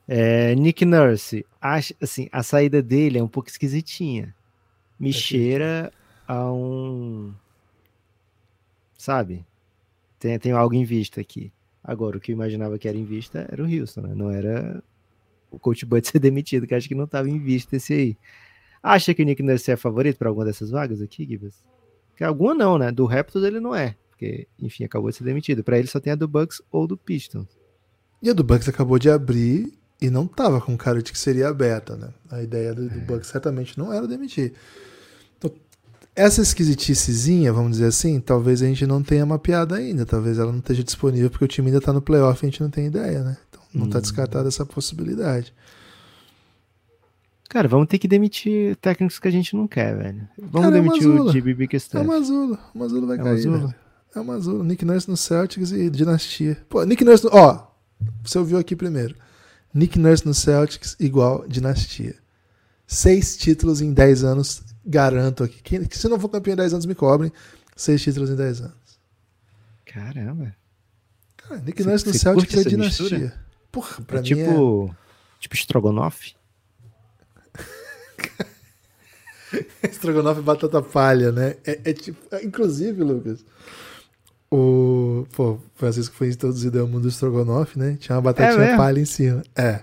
É, 0.07 0.53
Nick 0.55 0.85
Nurse, 0.85 1.45
acho, 1.59 1.93
assim, 2.01 2.29
a 2.31 2.43
saída 2.43 2.81
dele 2.81 3.17
é 3.17 3.23
um 3.23 3.27
pouco 3.27 3.49
esquisitinha. 3.49 4.33
Me 4.99 5.09
é 5.09 5.13
cheira 5.13 5.91
a 6.27 6.51
um. 6.51 7.33
Sabe? 8.97 9.45
Tem, 10.19 10.37
tem 10.39 10.51
algo 10.51 10.73
em 10.73 10.85
vista 10.85 11.19
aqui. 11.19 11.51
Agora, 11.83 12.17
o 12.17 12.19
que 12.19 12.31
eu 12.31 12.35
imaginava 12.35 12.79
que 12.79 12.87
era 12.87 12.97
em 12.97 13.05
vista 13.05 13.47
era 13.51 13.63
o 13.63 13.67
Houston, 13.67 14.01
né? 14.01 14.15
Não 14.15 14.31
era 14.31 14.83
o 15.55 15.59
coach 15.59 15.85
Bud 15.85 16.05
ser 16.07 16.19
demitido, 16.19 16.67
que 16.67 16.75
acho 16.75 16.87
que 16.87 16.95
não 16.95 17.05
estava 17.05 17.29
em 17.29 17.39
vista 17.39 17.75
esse 17.75 17.93
aí. 17.93 18.17
Acha 18.83 19.13
que 19.13 19.23
o 19.23 19.25
Nick 19.25 19.41
Nurse 19.41 19.71
é 19.71 19.75
favorito 19.75 20.17
para 20.17 20.29
alguma 20.29 20.45
dessas 20.45 20.69
vagas 20.69 21.01
aqui, 21.01 21.25
Gibbs? 21.25 21.55
Que 22.15 22.23
alguma 22.23 22.53
não, 22.53 22.77
né? 22.77 22.91
Do 22.91 23.05
Raptors 23.05 23.43
ele 23.43 23.59
não 23.59 23.73
é, 23.73 23.95
porque, 24.09 24.47
enfim, 24.59 24.83
acabou 24.83 25.09
de 25.09 25.15
ser 25.15 25.23
demitido. 25.23 25.63
Para 25.63 25.79
ele 25.79 25.87
só 25.87 25.99
tem 25.99 26.13
a 26.13 26.15
do 26.15 26.27
Bucks 26.27 26.61
ou 26.71 26.85
do 26.85 26.95
Pistons. 26.95 27.47
E 28.21 28.29
a 28.29 28.33
do 28.33 28.43
Bucks 28.43 28.69
acabou 28.69 28.99
de 28.99 29.09
abrir 29.09 29.73
e 29.99 30.09
não 30.09 30.27
tava 30.27 30.61
com 30.61 30.77
cara 30.77 31.01
de 31.01 31.11
que 31.11 31.17
seria 31.17 31.47
aberta, 31.47 31.95
né? 31.95 32.09
A 32.29 32.43
ideia 32.43 32.73
do, 32.73 32.87
do 32.87 32.99
é. 32.99 33.01
Bucks 33.01 33.27
certamente 33.27 33.77
não 33.77 33.91
era 33.91 34.07
demitir. 34.07 34.53
Então, 35.37 35.51
essa 36.15 36.41
esquisiticezinha, 36.41 37.51
vamos 37.51 37.73
dizer 37.73 37.87
assim, 37.87 38.19
talvez 38.19 38.61
a 38.61 38.67
gente 38.67 38.85
não 38.85 39.01
tenha 39.01 39.25
mapeado 39.25 39.73
ainda. 39.73 40.05
Talvez 40.05 40.37
ela 40.37 40.51
não 40.51 40.59
esteja 40.59 40.83
disponível 40.83 41.29
porque 41.29 41.45
o 41.45 41.47
time 41.47 41.69
ainda 41.69 41.81
tá 41.81 41.91
no 41.91 42.01
playoff 42.01 42.43
e 42.43 42.47
a 42.47 42.49
gente 42.51 42.61
não 42.61 42.69
tem 42.69 42.85
ideia, 42.85 43.23
né? 43.23 43.37
Não 43.75 43.85
está 43.85 43.97
hum. 43.97 44.01
descartada 44.01 44.47
essa 44.47 44.65
possibilidade. 44.65 45.53
Cara, 47.49 47.67
vamos 47.67 47.87
ter 47.87 47.99
que 47.99 48.07
demitir 48.07 48.75
técnicos 48.77 49.19
que 49.19 49.27
a 49.27 49.31
gente 49.31 49.55
não 49.55 49.67
quer, 49.67 49.95
velho. 49.95 50.27
Vamos 50.37 50.69
Cara, 50.69 50.77
é 50.77 50.81
demitir 50.81 51.03
é 51.03 51.21
o 51.21 51.31
GB 51.31 51.53
Bickerstaff. 51.53 52.03
É 52.03 52.07
o 52.07 52.11
Mazula. 52.11 52.59
O 52.73 52.79
Mazula 52.79 53.07
vai 53.07 53.17
é 53.17 53.23
cair, 53.23 53.47
Mazula. 53.47 53.75
É 54.15 54.19
o 54.19 54.25
Mazula. 54.25 54.63
Nick 54.63 54.83
Nurse 54.83 55.09
no 55.09 55.17
Celtics 55.17 55.71
e 55.71 55.89
Dinastia. 55.89 56.57
Pô, 56.67 56.83
Nick 56.83 57.03
Nurse... 57.03 57.23
No... 57.23 57.31
Ó, 57.33 57.67
você 58.23 58.39
ouviu 58.39 58.57
aqui 58.57 58.75
primeiro. 58.75 59.15
Nick 59.73 59.99
Nurse 59.99 60.25
no 60.25 60.33
Celtics 60.33 60.95
igual 60.99 61.45
Dinastia. 61.47 62.15
Seis 62.87 63.37
títulos 63.37 63.81
em 63.81 63.93
dez 63.93 64.23
anos, 64.23 64.63
garanto 64.85 65.43
aqui. 65.43 65.61
Que, 65.61 65.97
se 65.97 66.07
não 66.07 66.19
for 66.19 66.29
campeão 66.29 66.53
em 66.53 66.57
dez 66.57 66.73
anos, 66.73 66.85
me 66.85 66.95
cobrem. 66.95 67.31
Seis 67.75 68.01
títulos 68.01 68.29
em 68.29 68.35
dez 68.35 68.61
anos. 68.61 68.99
Caramba. 69.85 70.55
Cara, 71.37 71.61
Nick 71.61 71.83
Nurse 71.83 72.07
no 72.07 72.13
Celtics 72.13 72.57
é 72.57 72.69
Dinastia. 72.69 73.19
Mistura? 73.19 73.44
Porra, 73.75 74.01
pra 74.07 74.19
é 74.19 74.21
mim 74.21 74.27
tipo, 74.27 74.89
é... 74.89 74.95
tipo 75.37 75.53
estrogonofe? 75.53 76.33
estrogonofe 79.83 80.39
e 80.39 80.43
batata 80.43 80.81
palha, 80.81 81.29
né? 81.33 81.57
É, 81.65 81.81
é 81.83 81.93
tipo, 81.93 82.17
é, 82.33 82.45
inclusive, 82.45 83.03
Lucas, 83.03 83.43
O 84.49 85.27
pô, 85.33 85.59
Francisco 85.75 86.15
foi 86.15 86.29
introduzido 86.29 86.79
ao 86.79 86.87
mundo 86.87 87.01
do 87.01 87.09
Strogonoff, 87.09 87.77
né? 87.77 87.97
Tinha 87.99 88.15
uma 88.15 88.21
batatinha 88.21 88.63
é 88.63 88.77
palha 88.77 89.01
em 89.01 89.03
cima. 89.03 89.43
É. 89.53 89.81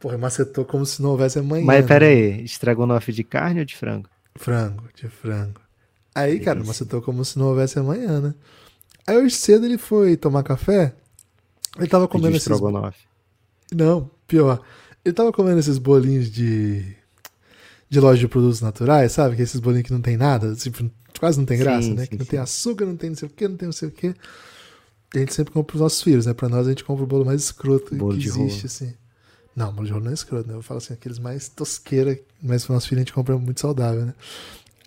Porra, 0.00 0.18
macetou 0.18 0.64
como 0.64 0.84
se 0.84 1.00
não 1.00 1.10
houvesse 1.10 1.38
amanhã. 1.38 1.64
Mas 1.64 1.86
pera 1.86 2.04
né? 2.04 2.10
aí, 2.10 2.44
estrogonofe 2.44 3.12
de 3.12 3.22
carne 3.22 3.60
ou 3.60 3.64
de 3.64 3.76
frango? 3.76 4.08
Frango, 4.34 4.88
de 4.96 5.06
frango. 5.08 5.60
Aí, 6.12 6.40
cara, 6.40 6.64
macetou 6.64 7.00
como 7.00 7.24
se 7.24 7.38
não 7.38 7.46
houvesse 7.46 7.78
amanhã, 7.78 8.20
né? 8.20 8.34
Aí 9.06 9.16
hoje 9.16 9.36
cedo 9.36 9.64
ele 9.64 9.78
foi 9.78 10.16
tomar 10.16 10.42
café. 10.42 10.92
Ele 11.78 11.86
tava 11.86 12.08
comendo 12.08 12.36
esses. 12.36 12.48
Estrogonofe. 12.50 13.11
Não, 13.74 14.10
pior. 14.26 14.60
Ele 15.04 15.14
tava 15.14 15.32
comendo 15.32 15.58
esses 15.58 15.78
bolinhos 15.78 16.30
de. 16.30 16.94
de 17.88 18.00
loja 18.00 18.20
de 18.20 18.28
produtos 18.28 18.60
naturais, 18.60 19.12
sabe? 19.12 19.36
Que 19.36 19.42
esses 19.42 19.60
bolinhos 19.60 19.86
que 19.86 19.92
não 19.92 20.00
tem 20.00 20.16
nada, 20.16 20.54
tipo, 20.54 20.90
quase 21.18 21.38
não 21.38 21.46
tem 21.46 21.58
graça, 21.58 21.88
sim, 21.88 21.94
né? 21.94 22.04
Sim, 22.04 22.10
que 22.10 22.18
não 22.18 22.24
sim. 22.24 22.30
tem 22.30 22.40
açúcar, 22.40 22.86
não 22.86 22.96
tem 22.96 23.10
não 23.10 23.16
sei 23.16 23.28
o 23.28 23.30
que, 23.30 23.48
não 23.48 23.56
tem 23.56 23.66
não 23.66 23.72
sei 23.72 23.88
o 23.88 23.92
que. 23.92 24.14
A 25.14 25.18
gente 25.18 25.34
sempre 25.34 25.52
compra 25.52 25.76
os 25.76 25.82
nossos 25.82 26.02
filhos, 26.02 26.26
né? 26.26 26.32
Pra 26.32 26.48
nós 26.48 26.66
a 26.66 26.70
gente 26.70 26.84
compra 26.84 27.04
o 27.04 27.06
bolo 27.06 27.24
mais 27.24 27.42
escroto 27.42 27.94
bolo 27.94 28.16
que 28.16 28.26
existe, 28.26 28.38
rolo. 28.38 28.66
assim. 28.66 28.94
Não, 29.54 29.72
bolo 29.72 29.86
de 29.86 29.92
rolo 29.92 30.04
não 30.04 30.10
é 30.10 30.14
escroto, 30.14 30.48
né? 30.48 30.54
Eu 30.54 30.62
falo 30.62 30.78
assim, 30.78 30.94
aqueles 30.94 31.18
mais 31.18 31.48
tosqueira, 31.48 32.18
mas 32.42 32.64
pro 32.64 32.74
nosso 32.74 32.88
filho 32.88 33.00
a 33.00 33.02
gente 33.02 33.12
compra 33.12 33.36
muito 33.36 33.60
saudável, 33.60 34.06
né? 34.06 34.14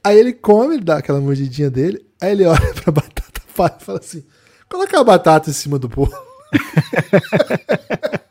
Aí 0.04 0.18
ele 0.18 0.34
come, 0.34 0.76
ele 0.76 0.84
dá 0.84 0.98
aquela 0.98 1.20
mordidinha 1.20 1.70
dele, 1.70 2.04
aí 2.20 2.32
ele 2.32 2.46
olha 2.46 2.74
pra 2.74 2.92
batata 2.92 3.26
palha 3.56 3.78
e 3.80 3.84
fala 3.84 4.00
assim: 4.00 4.24
coloca 4.70 5.00
a 5.00 5.04
batata 5.04 5.50
em 5.50 5.54
cima 5.54 5.80
do 5.80 5.88
bolo. 5.88 6.12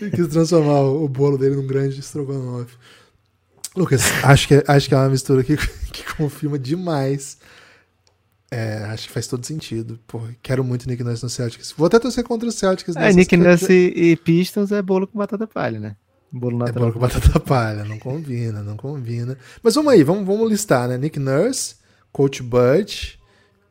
e 0.00 0.10
quis 0.14 0.28
transformar 0.28 0.80
o 0.80 1.08
bolo 1.08 1.38
dele 1.38 1.56
num 1.56 1.66
grande 1.66 2.00
estrogonofe. 2.00 2.76
Lucas, 3.76 4.02
acho 4.24 4.48
que, 4.48 4.64
acho 4.66 4.88
que 4.88 4.94
é 4.94 4.96
uma 4.96 5.08
mistura 5.08 5.44
que, 5.44 5.56
que 5.92 6.14
confirma 6.14 6.58
demais. 6.58 7.38
É, 8.50 8.84
acho 8.84 9.08
que 9.08 9.12
faz 9.12 9.26
todo 9.26 9.44
sentido. 9.44 9.98
Pô, 10.06 10.22
quero 10.42 10.64
muito 10.64 10.88
Nick 10.88 11.02
Nurse 11.02 11.22
no 11.22 11.28
Celtics. 11.28 11.74
Vou 11.76 11.86
até 11.86 11.98
torcer 11.98 12.24
contra 12.24 12.48
o 12.48 12.52
Celtics. 12.52 12.96
É, 12.96 13.12
Nick 13.12 13.36
Nurse 13.36 13.72
e, 13.72 14.12
e 14.12 14.16
Pistons 14.16 14.72
é 14.72 14.80
bolo 14.80 15.06
com 15.06 15.18
batata 15.18 15.46
palha, 15.46 15.78
né? 15.78 15.96
Bolo 16.32 16.58
natural. 16.58 16.76
É 16.76 16.80
bolo 16.80 16.92
com 16.92 17.00
batata 17.00 17.40
palha, 17.40 17.84
não 17.84 17.98
combina, 17.98 18.62
não 18.62 18.76
combina. 18.76 19.36
Mas 19.62 19.74
vamos 19.74 19.92
aí, 19.92 20.02
vamos, 20.02 20.26
vamos 20.26 20.48
listar, 20.48 20.88
né? 20.88 20.96
Nick 20.96 21.18
Nurse, 21.18 21.76
Coach 22.12 22.42
Bud, 22.42 23.18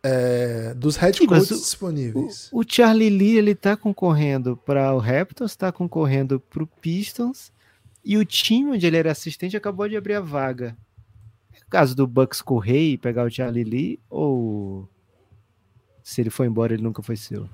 é, 0.08 0.76
dos 0.76 0.98
head 0.98 1.18
Sim, 1.18 1.26
coaches 1.26 1.60
disponíveis. 1.60 2.50
O, 2.52 2.60
o, 2.60 2.64
Charlie 2.68 3.10
Lee, 3.10 3.38
ele 3.38 3.56
tá 3.56 3.76
concorrendo 3.76 4.56
para 4.56 4.94
o 4.94 5.00
Raptors, 5.00 5.56
tá 5.56 5.72
concorrendo 5.72 6.40
para 6.40 6.62
o 6.62 6.68
Pistons, 6.68 7.52
e 8.04 8.16
o 8.16 8.24
time 8.24 8.70
onde 8.72 8.86
ele 8.86 8.98
era 8.98 9.12
assistente 9.12 9.58
acabou 9.58 9.90
de 9.90 9.98
abrir 9.98 10.14
a 10.14 10.22
vaga. 10.22 10.78
É 11.52 11.58
o 11.58 11.70
caso 11.72 11.96
do 11.96 12.06
Bucks 12.06 12.40
correr 12.40 12.92
e 12.92 12.98
pegar 13.00 13.26
o 13.26 13.32
Charlie 13.32 13.64
Lee, 13.64 14.00
ou 14.08 14.88
se 16.04 16.22
ele 16.22 16.30
foi 16.30 16.46
embora, 16.46 16.76
ele 16.76 16.84
nunca 16.84 17.02
foi 17.02 17.16
seu? 17.16 17.50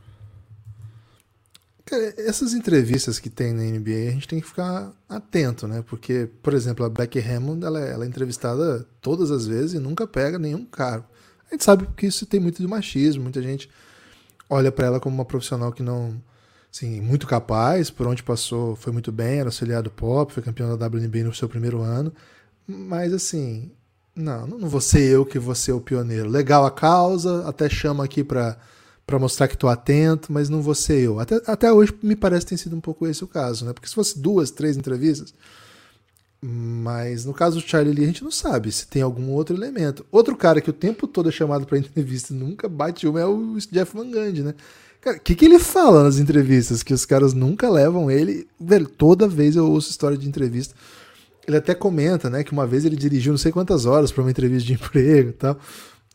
Cara, 1.85 2.13
essas 2.17 2.53
entrevistas 2.53 3.17
que 3.17 3.29
tem 3.29 3.53
na 3.53 3.63
NBA, 3.63 4.09
a 4.09 4.11
gente 4.11 4.27
tem 4.27 4.41
que 4.41 4.47
ficar 4.47 4.91
atento, 5.07 5.69
né? 5.69 5.81
Porque, 5.87 6.29
por 6.43 6.53
exemplo, 6.53 6.85
a 6.85 6.89
Becky 6.89 7.19
Hammond, 7.19 7.65
ela, 7.65 7.79
é, 7.79 7.93
ela 7.93 8.03
é 8.03 8.07
entrevistada 8.09 8.85
todas 8.99 9.31
as 9.31 9.47
vezes 9.47 9.73
e 9.73 9.79
nunca 9.79 10.05
pega 10.05 10.37
nenhum 10.37 10.65
cargo. 10.65 11.10
A 11.51 11.55
gente 11.55 11.65
sabe 11.65 11.85
que 11.97 12.07
isso 12.07 12.25
tem 12.25 12.39
muito 12.39 12.61
de 12.61 12.67
machismo, 12.67 13.23
muita 13.23 13.41
gente 13.41 13.69
olha 14.49 14.71
para 14.71 14.87
ela 14.87 14.99
como 14.99 15.13
uma 15.13 15.25
profissional 15.25 15.71
que 15.73 15.83
não, 15.83 16.15
assim, 16.73 17.01
muito 17.01 17.27
capaz, 17.27 17.89
por 17.89 18.07
onde 18.07 18.23
passou 18.23 18.75
foi 18.77 18.93
muito 18.93 19.11
bem, 19.11 19.39
era 19.39 19.49
auxiliar 19.49 19.83
do 19.83 19.91
pop, 19.91 20.33
foi 20.33 20.41
campeão 20.41 20.77
da 20.77 20.87
WNBA 20.87 21.23
no 21.25 21.33
seu 21.33 21.49
primeiro 21.49 21.81
ano, 21.81 22.13
mas 22.65 23.13
assim, 23.13 23.69
não, 24.15 24.47
não 24.47 24.69
vou 24.69 24.81
ser 24.81 25.01
eu 25.01 25.25
que 25.25 25.37
vou 25.37 25.53
ser 25.53 25.73
o 25.73 25.81
pioneiro. 25.81 26.29
Legal 26.29 26.65
a 26.65 26.71
causa, 26.71 27.47
até 27.47 27.69
chama 27.69 28.03
aqui 28.03 28.23
para 28.23 28.57
para 29.05 29.19
mostrar 29.19 29.49
que 29.49 29.55
estou 29.55 29.69
atento, 29.69 30.31
mas 30.31 30.47
não 30.47 30.61
vou 30.61 30.73
ser 30.73 31.01
eu. 31.01 31.19
Até, 31.19 31.41
até 31.45 31.73
hoje 31.73 31.93
me 32.01 32.15
parece 32.15 32.45
que 32.45 32.49
tem 32.51 32.57
sido 32.57 32.77
um 32.77 32.79
pouco 32.79 33.05
esse 33.05 33.21
o 33.25 33.27
caso, 33.27 33.65
né? 33.65 33.73
Porque 33.73 33.89
se 33.89 33.95
fosse 33.95 34.17
duas, 34.17 34.51
três 34.51 34.77
entrevistas, 34.77 35.33
mas 36.41 37.25
no 37.25 37.33
caso 37.33 37.59
do 37.59 37.67
Charlie 37.67 37.93
Lee, 37.93 38.03
a 38.03 38.07
gente 38.07 38.23
não 38.23 38.31
sabe 38.31 38.71
se 38.71 38.87
tem 38.87 39.01
algum 39.01 39.29
outro 39.29 39.55
elemento. 39.55 40.05
Outro 40.11 40.35
cara 40.35 40.59
que 40.59 40.69
o 40.69 40.73
tempo 40.73 41.07
todo 41.07 41.29
é 41.29 41.31
chamado 41.31 41.65
para 41.65 41.77
entrevista 41.79 42.33
e 42.33 42.37
nunca 42.37 42.67
bate 42.67 43.07
uma 43.07 43.19
é 43.19 43.25
o 43.25 43.57
Jeff 43.71 43.95
Van 43.95 44.09
Gundy, 44.09 44.43
né? 44.43 44.55
Cara, 44.99 45.17
o 45.17 45.19
que, 45.19 45.33
que 45.33 45.45
ele 45.45 45.59
fala 45.59 46.03
nas 46.03 46.17
entrevistas? 46.19 46.83
Que 46.83 46.93
os 46.93 47.05
caras 47.05 47.33
nunca 47.33 47.69
levam 47.69 48.09
ele. 48.09 48.47
Velho, 48.59 48.87
toda 48.87 49.27
vez 49.27 49.55
eu 49.55 49.69
ouço 49.69 49.89
história 49.89 50.17
de 50.17 50.27
entrevista. 50.27 50.75
Ele 51.47 51.57
até 51.57 51.73
comenta, 51.73 52.29
né, 52.29 52.43
que 52.43 52.51
uma 52.51 52.67
vez 52.67 52.85
ele 52.85 52.95
dirigiu 52.95 53.33
não 53.33 53.37
sei 53.37 53.51
quantas 53.51 53.85
horas 53.85 54.11
para 54.11 54.21
uma 54.21 54.29
entrevista 54.29 54.67
de 54.67 54.73
emprego 54.73 55.29
e 55.29 55.33
tal 55.33 55.57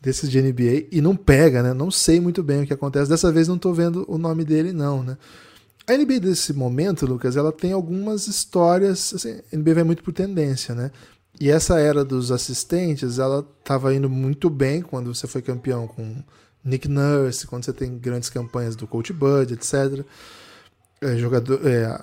desses 0.01 0.29
de 0.29 0.41
NBA 0.41 0.87
e 0.91 1.01
não 1.01 1.15
pega, 1.15 1.63
né? 1.63 1.73
Não 1.73 1.89
sei 1.89 2.19
muito 2.19 2.43
bem 2.43 2.63
o 2.63 2.67
que 2.67 2.73
acontece. 2.73 3.09
Dessa 3.09 3.31
vez 3.31 3.47
não 3.47 3.57
tô 3.57 3.73
vendo 3.73 4.05
o 4.07 4.17
nome 4.17 4.43
dele, 4.43 4.71
não, 4.71 5.03
né? 5.03 5.17
A 5.89 5.95
NBA 5.95 6.19
desse 6.19 6.51
momento, 6.51 7.05
Lucas, 7.05 7.37
ela 7.37 7.51
tem 7.51 7.71
algumas 7.71 8.27
histórias. 8.27 9.13
Assim, 9.13 9.39
a 9.51 9.55
NBA 9.55 9.73
vai 9.73 9.83
muito 9.85 10.03
por 10.03 10.13
tendência, 10.13 10.75
né? 10.75 10.91
E 11.39 11.49
essa 11.49 11.79
era 11.79 12.03
dos 12.03 12.31
assistentes, 12.31 13.19
ela 13.19 13.47
estava 13.59 13.93
indo 13.93 14.09
muito 14.09 14.49
bem 14.49 14.81
quando 14.81 15.13
você 15.13 15.27
foi 15.27 15.41
campeão 15.41 15.87
com 15.87 16.23
Nick 16.63 16.87
Nurse, 16.89 17.47
quando 17.47 17.63
você 17.63 17.71
tem 17.71 17.97
grandes 17.97 18.29
campanhas 18.29 18.75
do 18.75 18.87
Coach 18.87 19.13
Bud, 19.13 19.53
etc. 19.53 20.03
É, 20.99 21.15
jogador, 21.15 21.65
é, 21.65 22.01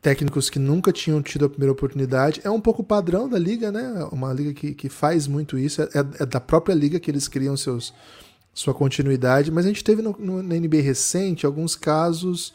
técnicos 0.00 0.50
que 0.50 0.58
nunca 0.58 0.90
tinham 0.90 1.22
tido 1.22 1.44
a 1.44 1.48
primeira 1.48 1.72
oportunidade. 1.72 2.40
É 2.42 2.50
um 2.50 2.60
pouco 2.60 2.82
padrão 2.82 3.28
da 3.28 3.38
liga, 3.38 3.70
né? 3.70 4.08
Uma 4.10 4.32
liga 4.32 4.52
que, 4.52 4.74
que 4.74 4.88
faz 4.88 5.28
muito 5.28 5.56
isso. 5.56 5.80
É, 5.82 5.88
é, 6.18 6.26
da 6.26 6.40
própria 6.40 6.74
liga 6.74 6.98
que 6.98 7.10
eles 7.10 7.28
criam 7.28 7.56
seus, 7.56 7.94
sua 8.52 8.74
continuidade. 8.74 9.52
Mas 9.52 9.64
a 9.64 9.68
gente 9.68 9.84
teve 9.84 10.02
no, 10.02 10.16
no, 10.18 10.42
na 10.42 10.56
NBA 10.56 10.80
recente 10.80 11.46
alguns 11.46 11.76
casos 11.76 12.52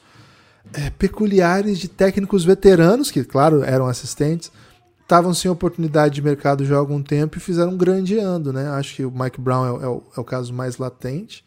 é, 0.74 0.90
peculiares 0.92 1.80
de 1.80 1.88
técnicos 1.88 2.44
veteranos, 2.44 3.12
que, 3.12 3.24
claro, 3.24 3.64
eram 3.64 3.88
assistentes, 3.88 4.52
estavam 5.02 5.34
sem 5.34 5.50
oportunidade 5.50 6.16
de 6.16 6.22
mercado 6.22 6.66
já 6.66 6.76
há 6.76 6.80
algum 6.80 7.02
tempo 7.02 7.38
e 7.38 7.42
fizeram 7.42 7.72
um 7.72 7.78
grande 7.78 8.18
ano, 8.18 8.52
né? 8.52 8.68
Acho 8.70 8.96
que 8.96 9.06
o 9.06 9.12
Mike 9.12 9.40
Brown 9.40 9.80
é, 9.80 9.84
é, 9.84 9.88
o, 9.88 10.04
é 10.18 10.20
o 10.20 10.24
caso 10.24 10.54
mais 10.54 10.78
latente. 10.78 11.46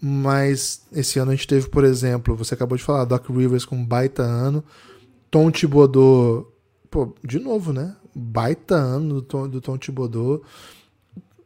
Mas 0.00 0.82
esse 0.92 1.18
ano 1.18 1.30
a 1.30 1.34
gente 1.34 1.46
teve, 1.46 1.68
por 1.68 1.82
exemplo, 1.82 2.36
você 2.36 2.54
acabou 2.54 2.76
de 2.76 2.84
falar, 2.84 3.04
Doc 3.04 3.28
Rivers 3.28 3.64
com 3.64 3.76
um 3.76 3.84
baita 3.84 4.22
ano. 4.22 4.62
Tom 5.30 5.50
Thibodeau, 5.50 6.52
pô, 6.90 7.14
de 7.24 7.38
novo, 7.38 7.72
né? 7.72 7.96
Baita 8.14 8.74
ano 8.74 9.14
do 9.14 9.22
Tom, 9.22 9.48
do 9.48 9.60
Tom 9.60 9.76
Thibodeau. 9.78 10.42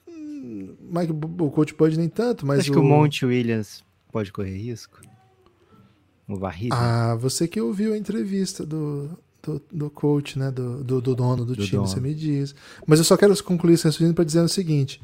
Mike, 0.07 1.13
o 1.13 1.51
Coach 1.51 1.75
pode 1.75 1.97
nem 1.97 2.09
tanto, 2.09 2.45
mas. 2.45 2.61
Acho 2.61 2.71
o... 2.71 2.75
que 2.75 2.79
o 2.81 2.85
Monte 2.85 3.25
Williams 3.25 3.85
pode 4.13 4.33
correr 4.33 4.57
risco. 4.57 5.01
O. 6.37 6.75
Ah, 6.75 7.15
você 7.15 7.49
que 7.49 7.61
ouviu 7.61 7.95
a 7.95 7.99
entrevista 7.99 8.65
do, 8.65 9.11
do, 9.43 9.63
do 9.71 9.91
coach, 9.91 10.39
né? 10.39 10.51
Do, 10.51 10.83
do, 10.83 11.01
do 11.01 11.15
dono 11.15 11.45
do, 11.45 11.55
do 11.55 11.63
time, 11.65 11.79
dono. 11.79 11.87
você 11.87 12.01
me 12.01 12.15
diz. 12.15 12.55
Mas 12.87 12.99
eu 12.99 13.05
só 13.05 13.17
quero 13.17 13.41
concluir 13.43 13.75
esse 13.75 13.85
raciocínio 13.85 14.15
para 14.15 14.25
dizer 14.25 14.41
o 14.41 14.49
seguinte. 14.49 15.01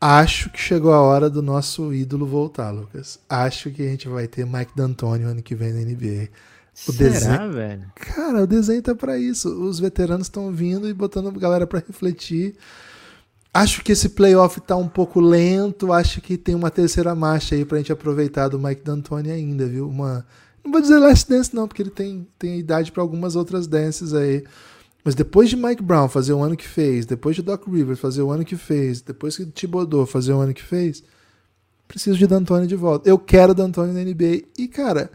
Acho 0.00 0.50
que 0.50 0.58
chegou 0.58 0.92
a 0.92 1.00
hora 1.00 1.30
do 1.30 1.40
nosso 1.40 1.94
ídolo 1.94 2.26
voltar, 2.26 2.70
Lucas. 2.70 3.18
Acho 3.28 3.70
que 3.70 3.82
a 3.82 3.88
gente 3.88 4.08
vai 4.08 4.28
ter 4.28 4.44
Mike 4.44 4.72
D'Antoni 4.76 5.24
ano 5.24 5.42
que 5.42 5.54
vem 5.54 5.72
na 5.72 5.80
NBA. 5.80 6.28
O 6.88 6.92
Será, 6.92 7.10
desenho... 7.10 7.52
velho? 7.52 7.92
Cara, 7.94 8.42
o 8.42 8.46
desenho 8.46 8.82
tá 8.82 8.94
para 8.94 9.16
isso. 9.16 9.48
Os 9.48 9.78
veteranos 9.78 10.26
estão 10.26 10.50
vindo 10.50 10.88
e 10.88 10.92
botando 10.92 11.28
a 11.28 11.32
galera 11.32 11.66
para 11.66 11.78
refletir. 11.78 12.56
Acho 13.52 13.84
que 13.84 13.92
esse 13.92 14.08
playoff 14.08 14.60
tá 14.60 14.76
um 14.76 14.88
pouco 14.88 15.20
lento. 15.20 15.92
Acho 15.92 16.20
que 16.20 16.36
tem 16.36 16.54
uma 16.54 16.70
terceira 16.70 17.14
marcha 17.14 17.54
aí 17.54 17.64
pra 17.64 17.78
gente 17.78 17.92
aproveitar 17.92 18.48
do 18.48 18.58
Mike 18.58 18.82
D'Antoni 18.82 19.30
ainda, 19.30 19.66
viu? 19.66 19.88
Uma. 19.88 20.26
Não 20.64 20.72
vou 20.72 20.80
dizer 20.80 20.98
Last 20.98 21.28
Dance, 21.28 21.54
não, 21.54 21.68
porque 21.68 21.82
ele 21.82 21.90
tem, 21.90 22.26
tem 22.38 22.58
idade 22.58 22.90
para 22.90 23.02
algumas 23.02 23.36
outras 23.36 23.66
dances 23.66 24.14
aí. 24.14 24.44
Mas 25.04 25.14
depois 25.14 25.50
de 25.50 25.56
Mike 25.56 25.82
Brown 25.82 26.08
fazer 26.08 26.32
o 26.32 26.42
ano 26.42 26.56
que 26.56 26.66
fez, 26.66 27.04
depois 27.04 27.36
de 27.36 27.42
Doc 27.42 27.68
Rivers 27.68 28.00
fazer 28.00 28.22
o 28.22 28.30
ano 28.30 28.44
que 28.44 28.56
fez, 28.56 29.02
depois 29.02 29.36
de 29.36 29.44
Thibodeau 29.46 30.06
fazer 30.06 30.32
o 30.32 30.40
ano 30.40 30.54
que 30.54 30.62
fez, 30.62 31.04
preciso 31.86 32.16
de 32.16 32.26
D'Antoni 32.26 32.66
de 32.66 32.74
volta. 32.74 33.06
Eu 33.06 33.18
quero 33.18 33.54
D'Antoni 33.54 33.92
na 33.92 34.02
NBA. 34.02 34.46
E, 34.58 34.66
cara, 34.66 35.10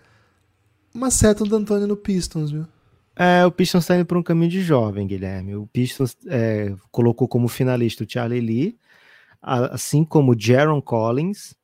uma 0.93 1.09
seta 1.09 1.43
do 1.43 1.49
D'Antoni 1.49 1.87
no 1.87 1.97
Pistons, 1.97 2.51
viu? 2.51 2.67
É, 3.15 3.43
o 3.45 3.51
Pistons 3.51 3.83
está 3.83 3.95
indo 3.95 4.05
por 4.05 4.17
um 4.17 4.23
caminho 4.23 4.51
de 4.51 4.61
jovem, 4.61 5.07
Guilherme. 5.07 5.55
O 5.55 5.67
Pistons 5.67 6.15
é, 6.27 6.73
colocou 6.91 7.27
como 7.27 7.47
finalista 7.47 8.03
o 8.03 8.07
Charlie 8.07 8.39
Lee, 8.39 8.77
assim 9.41 10.05
como 10.05 10.33
o 10.33 10.39
Jaron 10.39 10.81
Collins, 10.81 11.55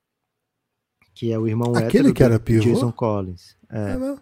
que 1.15 1.31
é 1.31 1.39
o 1.39 1.47
irmão 1.47 1.73
Aquele 1.75 2.13
que 2.13 2.21
era 2.21 2.37
pivô? 2.37 2.61
Jason 2.61 2.91
Collins. 2.91 3.55
É. 3.71 3.93
É, 3.93 4.17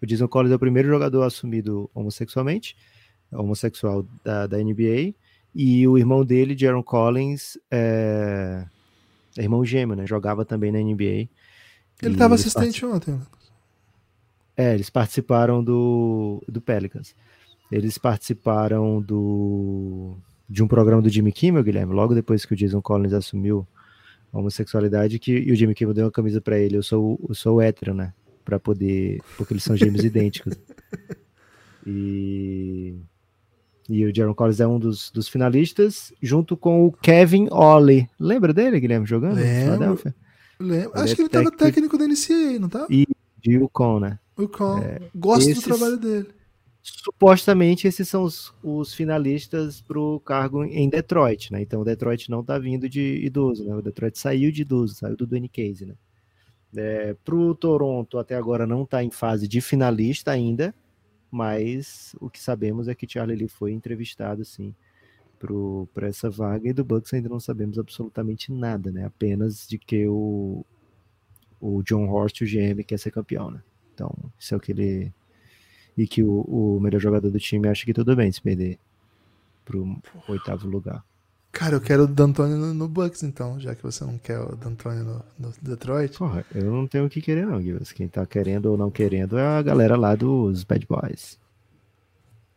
o 0.00 0.06
Jason 0.06 0.28
Collins 0.28 0.52
é 0.52 0.54
o 0.54 0.58
primeiro 0.58 0.88
jogador 0.88 1.24
assumido 1.24 1.90
homossexualmente, 1.92 2.76
homossexual 3.32 4.06
da, 4.24 4.46
da 4.46 4.56
NBA, 4.56 5.14
e 5.52 5.86
o 5.88 5.98
irmão 5.98 6.24
dele, 6.24 6.56
Jaron 6.56 6.82
Collins, 6.82 7.58
é, 7.70 8.64
é 9.36 9.42
irmão 9.42 9.64
gêmeo, 9.64 9.96
né? 9.96 10.06
Jogava 10.06 10.44
também 10.44 10.70
na 10.70 10.78
NBA. 10.78 11.28
Ele 12.02 12.12
estava 12.12 12.36
assistente 12.36 12.84
ontem. 12.86 13.14
Né? 13.14 13.20
É, 14.56 14.74
eles 14.74 14.88
participaram 14.88 15.64
do, 15.64 16.42
do 16.46 16.60
Pelicans. 16.60 17.14
Eles 17.72 17.98
participaram 17.98 19.02
do, 19.02 20.16
de 20.48 20.62
um 20.62 20.68
programa 20.68 21.02
do 21.02 21.08
Jimmy 21.08 21.32
Kimmel, 21.32 21.64
Guilherme, 21.64 21.92
logo 21.92 22.14
depois 22.14 22.44
que 22.44 22.52
o 22.52 22.56
Jason 22.56 22.80
Collins 22.80 23.12
assumiu 23.12 23.66
homossexualidade 24.32 25.18
que 25.18 25.32
e 25.32 25.52
o 25.52 25.56
Jimmy 25.56 25.74
Kimmel 25.74 25.94
deu 25.94 26.04
uma 26.06 26.12
camisa 26.12 26.40
para 26.40 26.58
ele. 26.58 26.76
Eu 26.76 26.82
sou 26.82 27.18
eu 27.28 27.34
sou 27.34 27.60
hétero, 27.60 27.94
né? 27.94 28.12
Para 28.44 28.60
poder, 28.60 29.20
porque 29.36 29.52
eles 29.52 29.64
são 29.64 29.76
gêmeos 29.76 30.04
idênticos. 30.04 30.54
E 31.86 32.96
e 33.88 34.04
o 34.04 34.14
Jaron 34.14 34.34
Collins 34.34 34.60
é 34.60 34.66
um 34.66 34.78
dos, 34.78 35.10
dos 35.10 35.28
finalistas, 35.28 36.12
junto 36.20 36.56
com 36.56 36.86
o 36.86 36.92
Kevin 36.92 37.48
Ollie. 37.50 38.08
Lembra 38.18 38.52
dele, 38.52 38.80
Guilherme, 38.80 39.06
jogando? 39.06 39.36
Lembro. 39.36 40.00
Lembro. 40.58 40.90
Acho 40.94 41.14
que 41.14 41.22
ele 41.22 41.28
estava 41.28 41.50
técnico 41.50 41.96
da 41.96 42.06
NCAA, 42.06 42.58
não 42.58 42.68
tá? 42.68 42.86
E 42.90 43.06
de 43.40 43.58
UConn, 43.58 44.00
né? 44.00 44.18
UConn. 44.36 44.82
É, 44.82 45.00
Gosto 45.14 45.54
do 45.54 45.62
trabalho 45.62 45.96
dele. 45.98 46.28
Supostamente 46.88 47.88
esses 47.88 48.08
são 48.08 48.22
os, 48.22 48.54
os 48.62 48.94
finalistas 48.94 49.80
para 49.80 49.98
o 49.98 50.20
cargo 50.20 50.64
em 50.64 50.88
Detroit, 50.88 51.52
né? 51.52 51.60
Então 51.60 51.80
o 51.80 51.84
Detroit 51.84 52.30
não 52.30 52.40
está 52.42 52.58
vindo 52.58 52.88
de 52.88 53.24
idoso, 53.24 53.64
né? 53.64 53.74
O 53.74 53.82
Detroit 53.82 54.16
saiu 54.16 54.52
de 54.52 54.62
idoso, 54.62 54.94
saiu 54.94 55.16
do 55.16 55.26
Dwayne 55.26 55.48
Case, 55.48 55.84
né? 55.84 55.94
É, 56.76 57.14
para 57.24 57.34
o 57.34 57.54
Toronto 57.54 58.18
até 58.18 58.36
agora 58.36 58.66
não 58.66 58.82
está 58.84 59.02
em 59.02 59.10
fase 59.10 59.48
de 59.48 59.60
finalista 59.60 60.30
ainda, 60.30 60.74
mas 61.30 62.14
o 62.20 62.30
que 62.30 62.40
sabemos 62.40 62.86
é 62.86 62.94
que 62.94 63.08
Charlie 63.08 63.36
Lee 63.36 63.48
foi 63.48 63.72
entrevistado, 63.72 64.44
sim, 64.44 64.74
para 65.92 66.06
essa 66.06 66.30
vaga, 66.30 66.68
e 66.68 66.72
do 66.72 66.84
Bucks 66.84 67.12
ainda 67.12 67.28
não 67.28 67.40
sabemos 67.40 67.78
absolutamente 67.78 68.52
nada, 68.52 68.92
né? 68.92 69.04
Apenas 69.04 69.66
de 69.66 69.76
que 69.76 70.06
o, 70.06 70.64
o 71.60 71.82
John 71.82 72.08
Horst, 72.08 72.42
o 72.42 72.46
GM, 72.46 72.84
quer 72.84 72.98
ser 72.98 73.10
campeão, 73.10 73.50
né? 73.50 73.60
Então, 73.92 74.14
isso 74.38 74.54
é 74.54 74.56
o 74.56 74.60
que 74.60 74.72
ele. 74.72 75.12
E 75.96 76.06
que 76.06 76.22
o, 76.22 76.40
o 76.42 76.80
melhor 76.80 77.00
jogador 77.00 77.30
do 77.30 77.38
time 77.38 77.68
acha 77.68 77.84
que 77.84 77.94
tudo 77.94 78.14
bem 78.14 78.30
se 78.30 78.40
perder 78.40 78.78
para 79.64 79.76
o 79.76 79.98
oitavo 80.28 80.68
lugar. 80.68 81.02
Cara, 81.56 81.74
eu 81.74 81.80
quero 81.80 82.04
o 82.04 82.06
D'Antoni 82.06 82.54
no, 82.54 82.74
no, 82.74 82.86
Bucks, 82.86 83.22
então, 83.22 83.58
já 83.58 83.74
que 83.74 83.82
você 83.82 84.04
não 84.04 84.18
quer 84.18 84.38
o 84.38 84.54
D'Antoni 84.54 85.02
no, 85.02 85.24
no, 85.38 85.52
Detroit. 85.62 86.18
Porra, 86.18 86.44
eu 86.54 86.70
não 86.70 86.86
tenho 86.86 87.06
o 87.06 87.08
que 87.08 87.22
querer, 87.22 87.46
não, 87.46 87.62
Gibbs. 87.62 87.92
Quem 87.92 88.06
tá 88.06 88.26
querendo 88.26 88.66
ou 88.66 88.76
não 88.76 88.90
querendo 88.90 89.38
é 89.38 89.46
a 89.46 89.62
galera 89.62 89.96
lá 89.96 90.14
dos 90.14 90.64
Bad 90.64 90.86
Boys. 90.86 91.38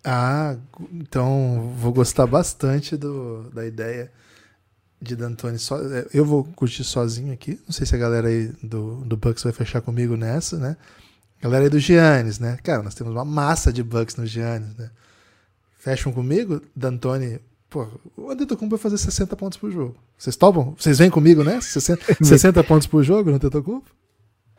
Ah, 0.03 0.57
então 0.93 1.73
vou 1.77 1.93
gostar 1.93 2.27
bastante 2.27 2.97
do, 2.97 3.49
da 3.51 3.65
ideia 3.65 4.11
de 5.01 5.15
D'Antoni. 5.15 5.59
So, 5.59 5.75
é, 5.75 6.07
eu 6.13 6.25
vou 6.25 6.43
curtir 6.43 6.83
sozinho 6.83 7.33
aqui. 7.33 7.57
Não 7.65 7.71
sei 7.71 7.85
se 7.85 7.95
a 7.95 7.97
galera 7.97 8.27
aí 8.27 8.51
do, 8.61 8.95
do 9.05 9.15
Bucks 9.15 9.43
vai 9.43 9.53
fechar 9.53 9.79
comigo 9.79 10.17
nessa, 10.17 10.57
né? 10.57 10.75
Galera 11.41 11.65
aí 11.65 11.69
do 11.69 11.79
Giannis, 11.79 12.39
né? 12.39 12.57
Cara, 12.63 12.83
nós 12.83 12.95
temos 12.95 13.13
uma 13.13 13.25
massa 13.25 13.71
de 13.71 13.81
Bucks 13.81 14.15
no 14.15 14.25
Giannis, 14.25 14.75
né? 14.75 14.89
Fecham 15.77 16.11
comigo? 16.11 16.61
D'Antoni 16.75 17.39
Pô, 17.69 17.87
o 18.17 18.31
Antetokounmpo 18.31 18.75
vai 18.75 18.81
fazer 18.81 18.97
60 18.97 19.35
pontos 19.35 19.57
por 19.57 19.71
jogo. 19.71 19.95
Vocês 20.17 20.35
topam? 20.35 20.73
Vocês 20.75 20.97
vêm 20.97 21.09
comigo, 21.09 21.43
né? 21.43 21.61
60, 21.61 22.15
60 22.23 22.63
pontos 22.65 22.87
por 22.87 23.03
jogo 23.03 23.29
no 23.29 23.35
Antetokounmpo? 23.35 23.91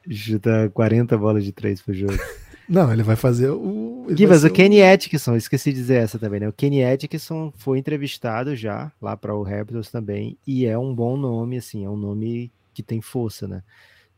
Chuta 0.08 0.70
40 0.72 1.18
bolas 1.18 1.44
de 1.44 1.50
3 1.50 1.82
por 1.82 1.92
jogo. 1.92 2.14
Não, 2.68 2.92
ele 2.92 3.02
vai 3.02 3.16
fazer 3.16 3.50
o. 3.50 4.06
Givas, 4.10 4.44
o 4.44 4.50
Kenny. 4.50 4.80
Atkinson, 4.80 5.34
esqueci 5.34 5.72
de 5.72 5.80
dizer 5.80 5.96
essa 6.04 6.20
também, 6.20 6.38
né? 6.38 6.48
O 6.48 6.52
Kenny 6.52 6.84
Atkinson 6.84 7.52
foi 7.56 7.80
entrevistado 7.80 8.54
já 8.54 8.92
lá 9.02 9.16
para 9.16 9.34
o 9.34 9.42
Raptors 9.42 9.90
também, 9.90 10.38
e 10.46 10.64
é 10.66 10.78
um 10.78 10.94
bom 10.94 11.16
nome, 11.16 11.58
assim, 11.58 11.84
é 11.84 11.90
um 11.90 11.96
nome 11.96 12.52
que 12.72 12.82
tem 12.82 13.00
força, 13.00 13.48
né? 13.48 13.64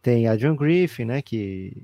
Tem 0.03 0.29
a 0.29 0.37
John 0.37 0.55
Griffin, 0.55 1.07
né? 1.07 1.23
Que, 1.23 1.83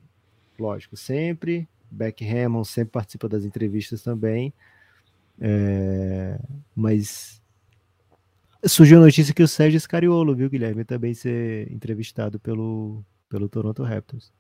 lógico, 0.58 0.96
sempre. 0.96 1.68
Beck 1.90 2.24
Hammond 2.24 2.68
sempre 2.68 2.92
participa 2.92 3.28
das 3.28 3.44
entrevistas 3.44 4.02
também. 4.02 4.52
É, 5.40 6.38
mas 6.74 7.40
surgiu 8.66 8.98
a 8.98 9.02
notícia 9.02 9.32
que 9.32 9.42
o 9.42 9.48
Sérgio 9.48 9.80
Scariolo, 9.80 10.34
viu, 10.34 10.50
Guilherme, 10.50 10.84
também 10.84 11.14
ser 11.14 11.70
entrevistado 11.72 12.38
pelo, 12.38 13.04
pelo 13.28 13.48
Toronto 13.48 13.82
Raptors. 13.82 14.32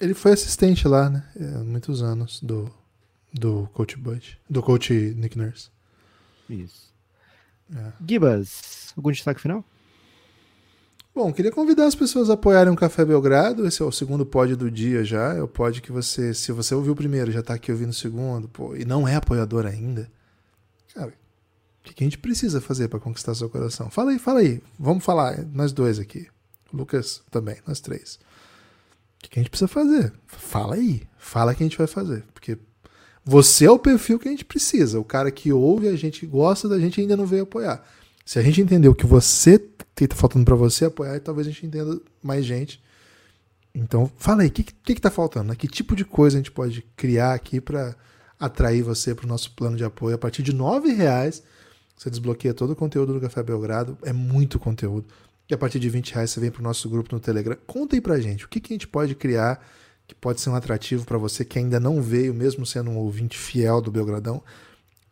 Ele 0.00 0.14
foi 0.14 0.32
assistente 0.32 0.86
lá, 0.86 1.10
né? 1.10 1.24
Há 1.56 1.64
muitos 1.64 2.02
anos 2.02 2.40
do, 2.40 2.72
do 3.32 3.68
coach 3.72 3.96
Bud, 3.96 4.38
do 4.48 4.62
coach 4.62 4.92
Nick 4.92 5.36
Nurse. 5.36 5.70
Isso. 6.48 6.94
É. 7.74 7.92
Gibas, 8.06 8.92
algum 8.96 9.10
destaque 9.10 9.40
final? 9.40 9.64
Bom, 11.18 11.32
queria 11.32 11.50
convidar 11.50 11.86
as 11.86 11.96
pessoas 11.96 12.30
a 12.30 12.34
apoiarem 12.34 12.72
o 12.72 12.76
Café 12.76 13.04
Belgrado. 13.04 13.66
Esse 13.66 13.82
é 13.82 13.84
o 13.84 13.90
segundo 13.90 14.24
pod 14.24 14.54
do 14.54 14.70
dia 14.70 15.02
já. 15.02 15.34
É 15.34 15.42
o 15.42 15.48
pod 15.48 15.82
que 15.82 15.90
você, 15.90 16.32
se 16.32 16.52
você 16.52 16.72
ouviu 16.76 16.92
o 16.92 16.96
primeiro, 16.96 17.32
já 17.32 17.40
está 17.40 17.54
aqui 17.54 17.72
ouvindo 17.72 17.90
o 17.90 17.92
segundo, 17.92 18.46
pô, 18.46 18.76
e 18.76 18.84
não 18.84 19.08
é 19.08 19.16
apoiador 19.16 19.66
ainda. 19.66 20.08
Cara, 20.94 21.12
o 21.84 21.92
que 21.92 22.04
a 22.04 22.06
gente 22.06 22.18
precisa 22.18 22.60
fazer 22.60 22.86
para 22.86 23.00
conquistar 23.00 23.34
seu 23.34 23.50
coração? 23.50 23.90
Fala 23.90 24.12
aí, 24.12 24.18
fala 24.20 24.38
aí. 24.38 24.62
Vamos 24.78 25.04
falar, 25.04 25.44
nós 25.52 25.72
dois 25.72 25.98
aqui. 25.98 26.28
Lucas 26.72 27.20
também, 27.32 27.56
nós 27.66 27.80
três. 27.80 28.20
O 29.16 29.28
que 29.28 29.40
a 29.40 29.42
gente 29.42 29.50
precisa 29.50 29.66
fazer? 29.66 30.12
Fala 30.24 30.76
aí. 30.76 31.02
Fala 31.18 31.52
que 31.52 31.64
a 31.64 31.66
gente 31.66 31.78
vai 31.78 31.88
fazer. 31.88 32.22
Porque 32.32 32.56
você 33.24 33.64
é 33.64 33.70
o 33.72 33.76
perfil 33.76 34.20
que 34.20 34.28
a 34.28 34.30
gente 34.30 34.44
precisa. 34.44 35.00
O 35.00 35.04
cara 35.04 35.32
que 35.32 35.52
ouve, 35.52 35.88
a 35.88 35.96
gente 35.96 36.24
gosta 36.24 36.68
da 36.68 36.78
gente 36.78 37.00
ainda 37.00 37.16
não 37.16 37.26
veio 37.26 37.42
apoiar. 37.42 37.84
Se 38.24 38.38
a 38.38 38.42
gente 38.42 38.60
entender 38.60 38.86
o 38.86 38.94
que 38.94 39.06
você 39.06 39.58
que 39.98 40.04
está 40.12 40.16
faltando 40.16 40.44
para 40.44 40.54
você 40.54 40.86
apoiar, 40.86 41.16
e 41.16 41.20
talvez 41.20 41.46
a 41.46 41.50
gente 41.50 41.66
entenda 41.66 42.00
mais 42.22 42.44
gente. 42.44 42.82
Então, 43.74 44.10
fala 44.16 44.42
aí, 44.42 44.48
o 44.48 44.50
que, 44.50 44.62
que, 44.64 44.94
que 44.94 45.00
tá 45.00 45.10
faltando? 45.10 45.48
Né? 45.48 45.56
Que 45.56 45.68
tipo 45.68 45.94
de 45.94 46.04
coisa 46.04 46.36
a 46.36 46.40
gente 46.40 46.50
pode 46.50 46.82
criar 46.96 47.34
aqui 47.34 47.60
para 47.60 47.94
atrair 48.38 48.82
você 48.82 49.14
para 49.14 49.24
o 49.24 49.28
nosso 49.28 49.52
plano 49.54 49.76
de 49.76 49.84
apoio? 49.84 50.14
A 50.14 50.18
partir 50.18 50.42
de 50.42 50.52
R$ 50.52 50.94
reais 50.94 51.42
você 51.96 52.08
desbloqueia 52.08 52.54
todo 52.54 52.70
o 52.70 52.76
conteúdo 52.76 53.12
do 53.12 53.20
Café 53.20 53.42
Belgrado, 53.42 53.98
é 54.02 54.12
muito 54.12 54.58
conteúdo. 54.58 55.06
E 55.50 55.54
a 55.54 55.58
partir 55.58 55.80
de 55.80 55.88
20 55.88 56.14
reais 56.14 56.30
você 56.30 56.38
vem 56.38 56.50
para 56.50 56.60
o 56.60 56.62
nosso 56.62 56.88
grupo 56.88 57.12
no 57.12 57.20
Telegram. 57.20 57.56
Conta 57.66 57.96
aí 57.96 58.00
pra 58.00 58.20
gente, 58.20 58.44
o 58.44 58.48
que, 58.48 58.60
que 58.60 58.72
a 58.72 58.74
gente 58.74 58.86
pode 58.86 59.14
criar 59.16 59.60
que 60.08 60.14
pode 60.14 60.40
ser 60.40 60.48
um 60.48 60.54
atrativo 60.54 61.04
para 61.04 61.18
você 61.18 61.44
que 61.44 61.58
ainda 61.58 61.78
não 61.78 62.00
veio, 62.00 62.32
mesmo 62.32 62.64
sendo 62.64 62.90
um 62.90 62.96
ouvinte 62.96 63.36
fiel 63.36 63.82
do 63.82 63.90
Belgradão. 63.90 64.42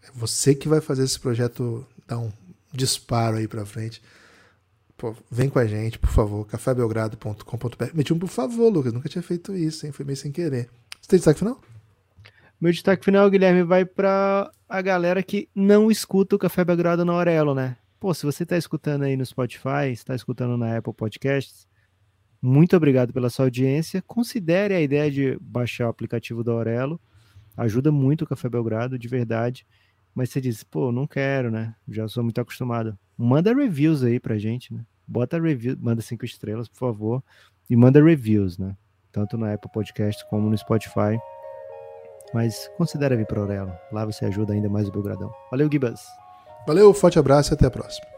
É 0.03 0.09
você 0.15 0.55
que 0.55 0.69
vai 0.69 0.81
fazer 0.81 1.05
esse 1.05 1.21
projeto 1.21 1.87
dar 2.07 2.19
um 2.19 2.33
disparo 2.73 3.37
aí 3.37 3.47
para 3.47 3.67
frente. 3.67 4.03
Pô, 4.97 5.15
vem 5.31 5.49
com 5.49 5.59
a 5.59 5.67
gente, 5.67 5.99
por 5.99 6.11
favor, 6.11 6.47
cafébelgrado.com.br. 6.47 7.85
Meti 7.95 8.13
um 8.13 8.19
por 8.19 8.29
favor, 8.29 8.73
Lucas, 8.73 8.93
nunca 8.93 9.09
tinha 9.09 9.23
feito 9.23 9.55
isso, 9.55 9.85
hein? 9.87 9.93
Foi 9.93 10.05
meio 10.05 10.17
sem 10.17 10.33
querer. 10.33 10.69
Você 11.01 11.11
tem 11.11 11.19
destaque 11.19 11.39
final? 11.39 11.61
Meu 12.61 12.73
destaque 12.73 13.05
final, 13.05 13.29
Guilherme, 13.29 13.63
vai 13.63 13.85
para 13.85 14.51
a 14.69 14.81
galera 14.81 15.23
que 15.23 15.49
não 15.55 15.91
escuta 15.91 16.37
o 16.37 16.39
Café 16.39 16.65
Belgrado 16.65 17.05
na 17.05 17.13
Aurelo, 17.13 17.55
né? 17.55 17.77
Pô, 18.01 18.15
se 18.15 18.25
você 18.25 18.45
está 18.45 18.57
escutando 18.57 19.03
aí 19.03 19.17
no 19.17 19.27
Spotify, 19.27 19.91
está 19.93 20.15
escutando 20.15 20.57
na 20.57 20.79
Apple 20.79 20.95
Podcasts, 20.95 21.67
muito 22.41 22.77
obrigado 22.77 23.13
pela 23.13 23.29
sua 23.29 23.47
audiência. 23.47 24.03
Considere 24.03 24.75
a 24.75 24.81
ideia 24.81 25.11
de 25.11 25.37
baixar 25.41 25.87
o 25.87 25.91
aplicativo 25.91 26.43
da 26.43 26.53
Aurelo. 26.53 27.01
Ajuda 27.57 27.93
muito 27.93 28.23
o 28.23 28.27
Café 28.27 28.49
Belgrado, 28.49 28.99
de 28.99 29.09
verdade 29.09 29.67
mas 30.17 30.31
você 30.31 30.41
diz, 30.41 30.65
pô, 30.65 30.91
não 30.91 31.07
quero, 31.07 31.51
né? 31.51 31.75
Já 31.87 32.09
sou 32.09 32.25
muito 32.25 32.41
acostumado. 32.41 32.99
Manda 33.17 33.55
reviews 33.55 34.03
aí 34.03 34.21
pra 34.21 34.37
gente, 34.39 34.73
né? 34.75 34.81
Bota 35.07 35.41
review, 35.41 35.77
manda 35.81 36.03
cinco 36.03 36.25
estrelas, 36.25 36.69
por 36.69 36.79
favor, 36.79 37.23
e 37.71 37.77
manda 37.77 38.03
reviews, 38.03 38.59
né? 38.59 38.77
Tanto 39.13 39.39
na 39.39 39.55
Apple 39.55 39.71
Podcast 39.73 40.29
como 40.29 40.51
no 40.51 40.59
Spotify. 40.59 41.19
Mas 42.35 42.69
considere 42.77 43.17
vir 43.17 43.27
para 43.27 43.41
Aurelo. 43.41 43.73
Lá 43.93 44.05
você 44.05 44.25
ajuda 44.25 44.53
ainda 44.53 44.69
mais 44.69 44.89
o 44.89 44.93
Belgradão. 44.93 45.33
Valeu, 45.51 45.69
Gibas. 45.71 46.05
Valeu, 46.67 46.93
forte 46.93 47.19
abraço 47.19 47.53
e 47.53 47.55
até 47.55 47.67
a 47.67 47.71
próxima. 47.71 48.16